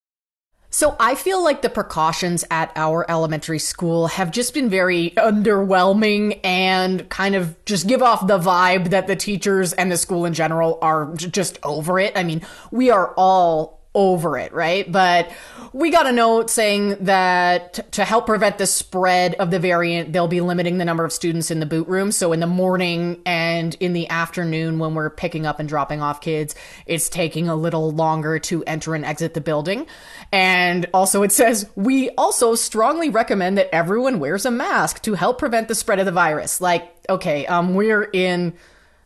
so 0.75 0.97
I 0.99 1.15
feel 1.15 1.41
like 1.45 1.63
the 1.63 1.71
precautions 1.71 2.45
at 2.51 2.73
our 2.75 3.09
elementary 3.09 3.61
school 3.61 4.09
have 4.09 4.33
just 4.33 4.53
been 4.53 4.69
very 4.69 5.11
underwhelming 5.11 6.41
and 6.43 7.09
kind 7.09 7.37
of 7.37 7.65
just 7.65 7.87
give 7.87 8.03
off 8.03 8.27
the 8.27 8.41
vibe 8.41 8.91
that 8.91 9.07
the 9.07 9.15
teachers 9.15 9.73
and 9.73 9.93
the 9.93 9.97
school 9.97 10.25
in 10.25 10.35
general 10.35 10.81
are 10.83 11.15
just 11.15 11.61
over 11.63 12.01
it. 12.01 12.15
I 12.17 12.25
mean, 12.25 12.43
we 12.73 12.91
are 12.91 13.15
all 13.17 13.84
over 13.95 14.37
it, 14.39 14.53
right? 14.53 14.91
But 14.91 15.31
we 15.73 15.91
got 15.91 16.07
a 16.07 16.13
note 16.13 16.51
saying 16.51 16.97
that 17.05 17.93
to 17.93 18.05
help 18.05 18.27
prevent 18.27 18.59
the 18.59 18.67
spread 18.67 19.35
of 19.35 19.51
the 19.51 19.59
variant, 19.59 20.13
they'll 20.13 20.29
be 20.29 20.41
limiting 20.41 20.79
the 20.79 20.85
number 20.85 21.05
of 21.05 21.13
students 21.13 21.51
in 21.51 21.61
the 21.61 21.67
boot 21.67 21.89
room. 21.89 22.13
So 22.13 22.33
in 22.33 22.41
the 22.41 22.47
morning 22.47 23.21
and 23.27 23.75
in 23.81 23.93
the 23.93 24.09
afternoon, 24.09 24.79
when 24.79 24.95
we're 24.95 25.11
picking 25.11 25.47
up 25.47 25.61
and 25.61 25.69
dropping 25.69 26.01
off 26.01 26.21
kids, 26.21 26.55
it's 26.87 27.09
taking 27.09 27.49
a 27.49 27.57
little 27.57 27.91
longer 27.91 28.39
to 28.41 28.65
enter 28.65 28.95
and 28.95 29.05
exit 29.05 29.35
the 29.35 29.41
building. 29.41 29.87
And 30.33 30.87
also 30.95 31.23
it 31.23 31.33
says, 31.33 31.69
we 31.75 32.11
also 32.11 32.55
strongly 32.55 33.11
recommend 33.11 33.59
that 33.59 33.75
everyone 33.75 34.21
wears 34.21 34.45
a 34.45 34.51
mask 34.51 35.03
to 35.03 35.15
help 35.15 35.39
prevent 35.39 35.69
the 35.69 35.75
spread 35.75 35.99
of 35.99 36.07
the 36.07 36.13
virus. 36.13 36.61
Like, 36.61 36.95
okay, 37.09 37.47
um, 37.47 37.75
we're 37.75 38.05
in 38.13 38.55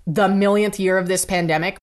the 0.07 0.29
millionth 0.29 0.81
year 0.81 0.98
of 0.98 1.09
this 1.09 1.24
pandemic. 1.24 1.79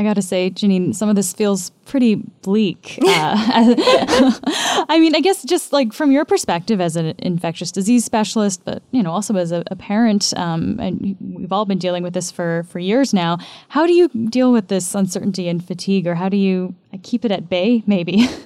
I 0.00 0.02
got 0.02 0.14
to 0.14 0.22
say, 0.22 0.50
Janine, 0.50 0.94
some 0.94 1.10
of 1.10 1.16
this 1.16 1.34
feels 1.34 1.70
pretty 1.84 2.14
bleak. 2.42 2.98
Uh, 3.10 3.36
I 4.88 4.98
mean, 4.98 5.14
I 5.14 5.20
guess 5.20 5.42
just 5.42 5.72
like 5.72 5.92
from 5.92 6.10
your 6.10 6.24
perspective 6.24 6.80
as 6.80 6.96
an 6.96 7.14
infectious 7.18 7.70
disease 7.70 8.04
specialist, 8.04 8.64
but 8.64 8.82
you 8.92 9.02
know, 9.02 9.10
also 9.10 9.34
as 9.36 9.52
a, 9.52 9.62
a 9.66 9.76
parent, 9.76 10.32
um, 10.36 10.78
and 10.80 11.16
we've 11.20 11.52
all 11.52 11.66
been 11.66 11.78
dealing 11.78 12.02
with 12.02 12.14
this 12.14 12.30
for 12.30 12.64
for 12.70 12.78
years 12.78 13.12
now. 13.12 13.38
How 13.68 13.86
do 13.86 13.92
you 13.92 14.08
deal 14.08 14.52
with 14.52 14.68
this 14.68 14.94
uncertainty 14.94 15.48
and 15.48 15.62
fatigue, 15.62 16.06
or 16.06 16.14
how 16.14 16.28
do 16.28 16.36
you 16.36 16.74
keep 17.02 17.24
it 17.24 17.30
at 17.30 17.50
bay? 17.50 17.82
Maybe. 17.86 18.28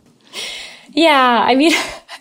Yeah, 0.94 1.44
I 1.44 1.56
mean, 1.56 1.72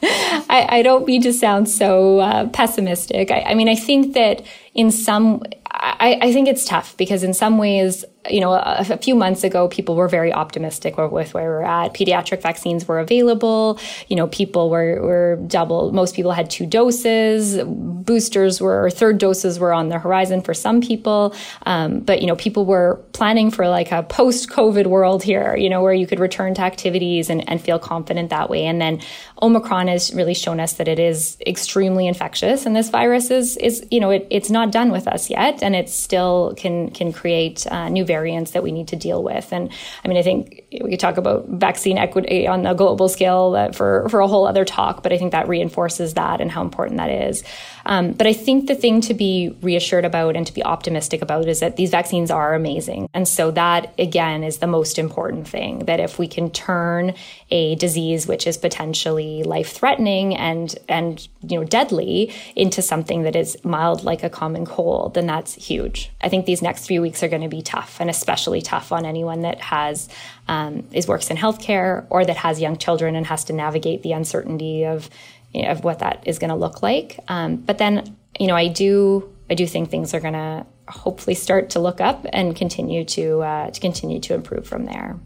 I, 0.01 0.67
I, 0.67 0.81
don't 0.81 1.05
mean 1.05 1.21
to 1.21 1.31
sound 1.31 1.69
so 1.69 2.19
uh, 2.19 2.47
pessimistic. 2.49 3.29
I, 3.29 3.41
I, 3.41 3.53
mean, 3.53 3.69
I 3.69 3.75
think 3.75 4.15
that 4.15 4.41
in 4.73 4.89
some, 4.89 5.43
I, 5.75 6.19
I, 6.21 6.33
think 6.33 6.47
it's 6.47 6.65
tough 6.65 6.95
because 6.97 7.23
in 7.23 7.33
some 7.33 7.57
ways, 7.57 8.05
you 8.29 8.39
know, 8.39 8.53
a, 8.53 8.85
a, 8.89 8.97
few 8.97 9.15
months 9.15 9.43
ago, 9.43 9.67
people 9.67 9.95
were 9.95 10.07
very 10.07 10.31
optimistic 10.31 10.97
with 10.97 11.33
where 11.33 11.49
we're 11.49 11.63
at. 11.63 11.93
Pediatric 11.93 12.41
vaccines 12.41 12.87
were 12.87 12.99
available. 12.99 13.79
You 14.07 14.15
know, 14.15 14.27
people 14.27 14.69
were, 14.69 15.01
were 15.01 15.39
double. 15.47 15.91
Most 15.91 16.15
people 16.15 16.31
had 16.31 16.49
two 16.49 16.67
doses. 16.67 17.57
Boosters 17.65 18.61
were, 18.61 18.85
or 18.85 18.91
third 18.91 19.17
doses 19.17 19.59
were 19.59 19.73
on 19.73 19.89
the 19.89 19.97
horizon 19.97 20.41
for 20.41 20.53
some 20.53 20.79
people. 20.79 21.33
Um, 21.65 22.01
but, 22.01 22.21
you 22.21 22.27
know, 22.27 22.35
people 22.35 22.65
were 22.65 23.03
planning 23.13 23.49
for 23.49 23.67
like 23.67 23.91
a 23.91 24.03
post 24.03 24.49
COVID 24.49 24.87
world 24.87 25.23
here, 25.23 25.55
you 25.55 25.69
know, 25.69 25.81
where 25.81 25.93
you 25.93 26.05
could 26.05 26.19
return 26.19 26.53
to 26.55 26.61
activities 26.61 27.29
and, 27.29 27.49
and 27.49 27.59
feel 27.59 27.79
confident 27.79 28.29
that 28.29 28.49
way. 28.49 28.65
And 28.65 28.79
then 28.79 29.01
Omicron 29.41 29.87
has 29.87 30.13
really 30.13 30.35
shown 30.35 30.59
us 30.59 30.73
that 30.73 30.87
it 30.87 30.99
is 30.99 31.37
extremely 31.47 32.07
infectious. 32.07 32.65
And 32.65 32.75
this 32.75 32.89
virus 32.89 33.31
is, 33.31 33.57
is, 33.57 33.85
you 33.89 33.99
know, 33.99 34.11
it, 34.11 34.27
it's 34.29 34.51
not 34.51 34.71
done 34.71 34.91
with 34.91 35.07
us 35.07 35.29
yet. 35.29 35.62
And 35.63 35.75
it 35.75 35.89
still 35.89 36.53
can, 36.57 36.91
can 36.91 37.11
create 37.13 37.65
uh, 37.67 37.89
new 37.89 38.05
variants 38.05 38.51
that 38.51 38.61
we 38.61 38.71
need 38.71 38.89
to 38.89 38.95
deal 38.95 39.23
with. 39.23 39.51
And 39.51 39.71
I 40.03 40.07
mean, 40.07 40.17
I 40.17 40.21
think 40.21 40.63
we 40.71 40.91
could 40.91 40.99
talk 40.99 41.17
about 41.17 41.47
vaccine 41.47 41.97
equity 41.97 42.47
on 42.47 42.65
a 42.65 42.75
global 42.75 43.09
scale 43.09 43.71
for, 43.73 44.07
for 44.09 44.19
a 44.19 44.27
whole 44.27 44.45
other 44.45 44.65
talk, 44.65 45.03
but 45.03 45.11
I 45.13 45.17
think 45.17 45.31
that 45.31 45.47
reinforces 45.47 46.13
that 46.13 46.41
and 46.41 46.51
how 46.51 46.61
important 46.61 46.97
that 46.97 47.09
is. 47.09 47.43
Um, 47.85 48.13
but 48.13 48.27
I 48.27 48.33
think 48.33 48.67
the 48.67 48.75
thing 48.75 49.01
to 49.01 49.13
be 49.13 49.55
reassured 49.61 50.05
about 50.05 50.35
and 50.35 50.47
to 50.47 50.53
be 50.53 50.63
optimistic 50.63 51.21
about 51.21 51.47
is 51.47 51.59
that 51.59 51.75
these 51.75 51.89
vaccines 51.89 52.31
are 52.31 52.53
amazing. 52.53 53.09
And 53.13 53.27
so 53.27 53.51
that, 53.51 53.93
again, 53.97 54.43
is 54.43 54.59
the 54.59 54.67
most 54.67 54.97
important 54.97 55.47
thing 55.47 55.79
that 55.79 55.99
if 55.99 56.17
we 56.17 56.27
can 56.27 56.49
turn 56.49 57.13
a 57.51 57.75
disease 57.75 58.25
which 58.27 58.47
is 58.47 58.57
potentially 58.57 59.43
life 59.43 59.71
threatening 59.71 60.35
and, 60.35 60.75
and, 60.87 61.27
you 61.41 61.59
know, 61.59 61.65
deadly 61.65 62.33
into 62.55 62.81
something 62.81 63.23
that 63.23 63.35
is 63.35 63.57
mild 63.63 64.03
like 64.03 64.23
a 64.23 64.29
common 64.29 64.65
cold, 64.65 65.13
then 65.13 65.27
that's 65.27 65.52
huge. 65.55 66.11
I 66.21 66.29
think 66.29 66.45
these 66.45 66.61
next 66.61 66.87
few 66.87 67.01
weeks 67.01 67.23
are 67.23 67.27
going 67.27 67.41
to 67.41 67.47
be 67.47 67.61
tough 67.61 67.97
and 67.99 68.09
especially 68.09 68.61
tough 68.61 68.91
on 68.91 69.05
anyone 69.05 69.41
that 69.41 69.59
has 69.61 70.09
um, 70.47 70.87
is 70.91 71.07
works 71.07 71.29
in 71.29 71.37
healthcare 71.37 72.05
or 72.09 72.25
that 72.25 72.37
has 72.37 72.59
young 72.59 72.77
children 72.77 73.15
and 73.15 73.25
has 73.27 73.43
to 73.45 73.53
navigate 73.53 74.03
the 74.03 74.11
uncertainty 74.11 74.85
of 74.85 75.09
you 75.53 75.63
know, 75.63 75.69
of 75.69 75.83
what 75.83 75.99
that 75.99 76.23
is 76.25 76.39
going 76.39 76.49
to 76.49 76.55
look 76.55 76.81
like. 76.81 77.19
Um, 77.27 77.57
but 77.57 77.77
then, 77.77 78.15
you 78.39 78.47
know, 78.47 78.55
I 78.55 78.67
do 78.67 79.29
I 79.49 79.55
do 79.55 79.67
think 79.67 79.89
things 79.89 80.13
are 80.13 80.19
going 80.19 80.33
to 80.33 80.65
hopefully 80.87 81.35
start 81.35 81.69
to 81.71 81.79
look 81.79 82.01
up 82.01 82.25
and 82.33 82.55
continue 82.55 83.05
to 83.05 83.41
uh, 83.41 83.69
to 83.69 83.79
continue 83.79 84.19
to 84.21 84.33
improve 84.33 84.67
from 84.67 84.85
there. 84.85 85.19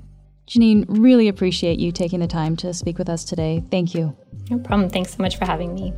Janine, 0.48 0.86
really 0.88 1.28
appreciate 1.28 1.78
you 1.78 1.92
taking 1.92 2.22
the 2.22 2.28
time 2.28 2.56
to 2.58 2.74
speak 2.74 2.98
with 2.98 3.10
us 3.10 3.26
today. 3.26 3.64
Thank 3.70 3.94
you. 3.94 4.16
No 4.50 4.60
problem. 4.60 4.90
Thanks 4.90 5.16
so 5.16 5.22
much 5.22 5.38
for 5.38 5.46
having 5.46 5.74
me. 5.74 5.94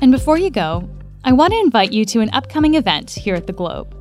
And 0.00 0.12
before 0.12 0.38
you 0.38 0.50
go, 0.50 0.88
I 1.28 1.32
want 1.32 1.52
to 1.52 1.60
invite 1.60 1.92
you 1.92 2.06
to 2.06 2.20
an 2.20 2.30
upcoming 2.32 2.72
event 2.72 3.10
here 3.10 3.34
at 3.34 3.46
the 3.46 3.52
Globe. 3.52 3.94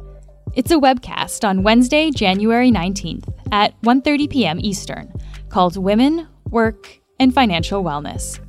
It's 0.56 0.72
a 0.72 0.78
webcast 0.78 1.46
on 1.46 1.62
Wednesday, 1.62 2.10
January 2.10 2.72
19th 2.72 3.28
at 3.52 3.74
1:30 3.82 4.30
p.m. 4.30 4.60
Eastern, 4.62 5.12
called 5.50 5.76
Women, 5.76 6.26
Work, 6.52 7.02
and 7.20 7.34
Financial 7.34 7.84
Wellness. 7.84 8.40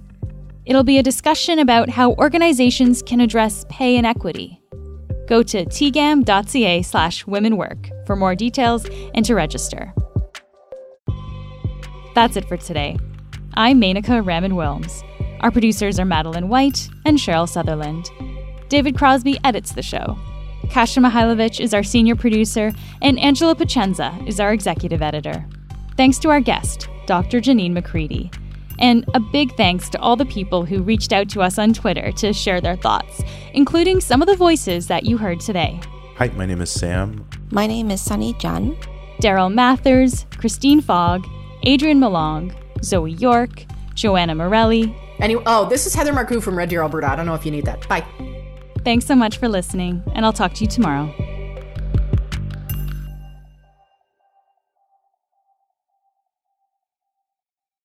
It'll 0.64 0.84
be 0.84 0.98
a 0.98 1.02
discussion 1.02 1.58
about 1.58 1.90
how 1.90 2.12
organizations 2.12 3.02
can 3.02 3.20
address 3.20 3.64
pay 3.68 3.96
inequity. 3.96 4.62
Go 5.26 5.42
to 5.42 5.64
tgam.ca 5.64 6.82
slash 6.82 7.24
womenwork 7.24 7.90
for 8.06 8.14
more 8.14 8.36
details 8.36 8.86
and 9.12 9.24
to 9.24 9.34
register. 9.34 9.92
That's 12.14 12.36
it 12.36 12.44
for 12.44 12.56
today. 12.56 12.96
I'm 13.54 13.80
Menaka 13.80 14.24
Raman 14.24 14.52
Wilms. 14.52 15.02
Our 15.40 15.50
producers 15.50 15.98
are 15.98 16.04
Madeline 16.04 16.48
White 16.48 16.88
and 17.04 17.18
Cheryl 17.18 17.48
Sutherland. 17.48 18.08
David 18.68 18.96
Crosby 18.96 19.38
edits 19.44 19.72
the 19.72 19.82
show. 19.82 20.18
Kasia 20.70 21.00
Mihailovic 21.00 21.60
is 21.60 21.72
our 21.72 21.82
senior 21.82 22.14
producer, 22.14 22.72
and 23.00 23.18
Angela 23.18 23.54
Pacienza 23.54 24.16
is 24.26 24.38
our 24.38 24.52
executive 24.52 25.00
editor. 25.00 25.46
Thanks 25.96 26.18
to 26.18 26.28
our 26.28 26.40
guest, 26.40 26.88
Dr. 27.06 27.40
Janine 27.40 27.72
McCready. 27.72 28.30
And 28.78 29.04
a 29.14 29.20
big 29.20 29.56
thanks 29.56 29.88
to 29.90 29.98
all 30.00 30.14
the 30.14 30.26
people 30.26 30.64
who 30.64 30.82
reached 30.82 31.12
out 31.12 31.28
to 31.30 31.40
us 31.40 31.58
on 31.58 31.72
Twitter 31.72 32.12
to 32.12 32.32
share 32.32 32.60
their 32.60 32.76
thoughts, 32.76 33.22
including 33.54 34.00
some 34.00 34.22
of 34.22 34.28
the 34.28 34.36
voices 34.36 34.86
that 34.86 35.04
you 35.04 35.16
heard 35.16 35.40
today. 35.40 35.80
Hi, 36.16 36.28
my 36.28 36.46
name 36.46 36.60
is 36.60 36.70
Sam. 36.70 37.26
My 37.50 37.66
name 37.66 37.90
is 37.90 38.00
Sunny 38.00 38.34
Jan. 38.34 38.76
Daryl 39.20 39.52
Mathers, 39.52 40.26
Christine 40.36 40.80
Fogg, 40.80 41.26
Adrian 41.64 41.98
Malong, 41.98 42.54
Zoe 42.84 43.12
York, 43.12 43.64
Joanna 43.94 44.34
Morelli. 44.34 44.94
Anyway, 45.18 45.42
oh, 45.46 45.68
this 45.68 45.86
is 45.86 45.94
Heather 45.94 46.12
Marcoux 46.12 46.40
from 46.40 46.56
Red 46.56 46.68
Deer, 46.68 46.82
Alberta. 46.82 47.10
I 47.10 47.16
don't 47.16 47.26
know 47.26 47.34
if 47.34 47.44
you 47.44 47.50
need 47.50 47.64
that. 47.64 47.88
Bye. 47.88 48.06
Thanks 48.88 49.04
so 49.04 49.14
much 49.14 49.36
for 49.36 49.50
listening, 49.50 50.02
and 50.14 50.24
I'll 50.24 50.32
talk 50.32 50.54
to 50.54 50.64
you 50.64 50.66
tomorrow. 50.66 51.27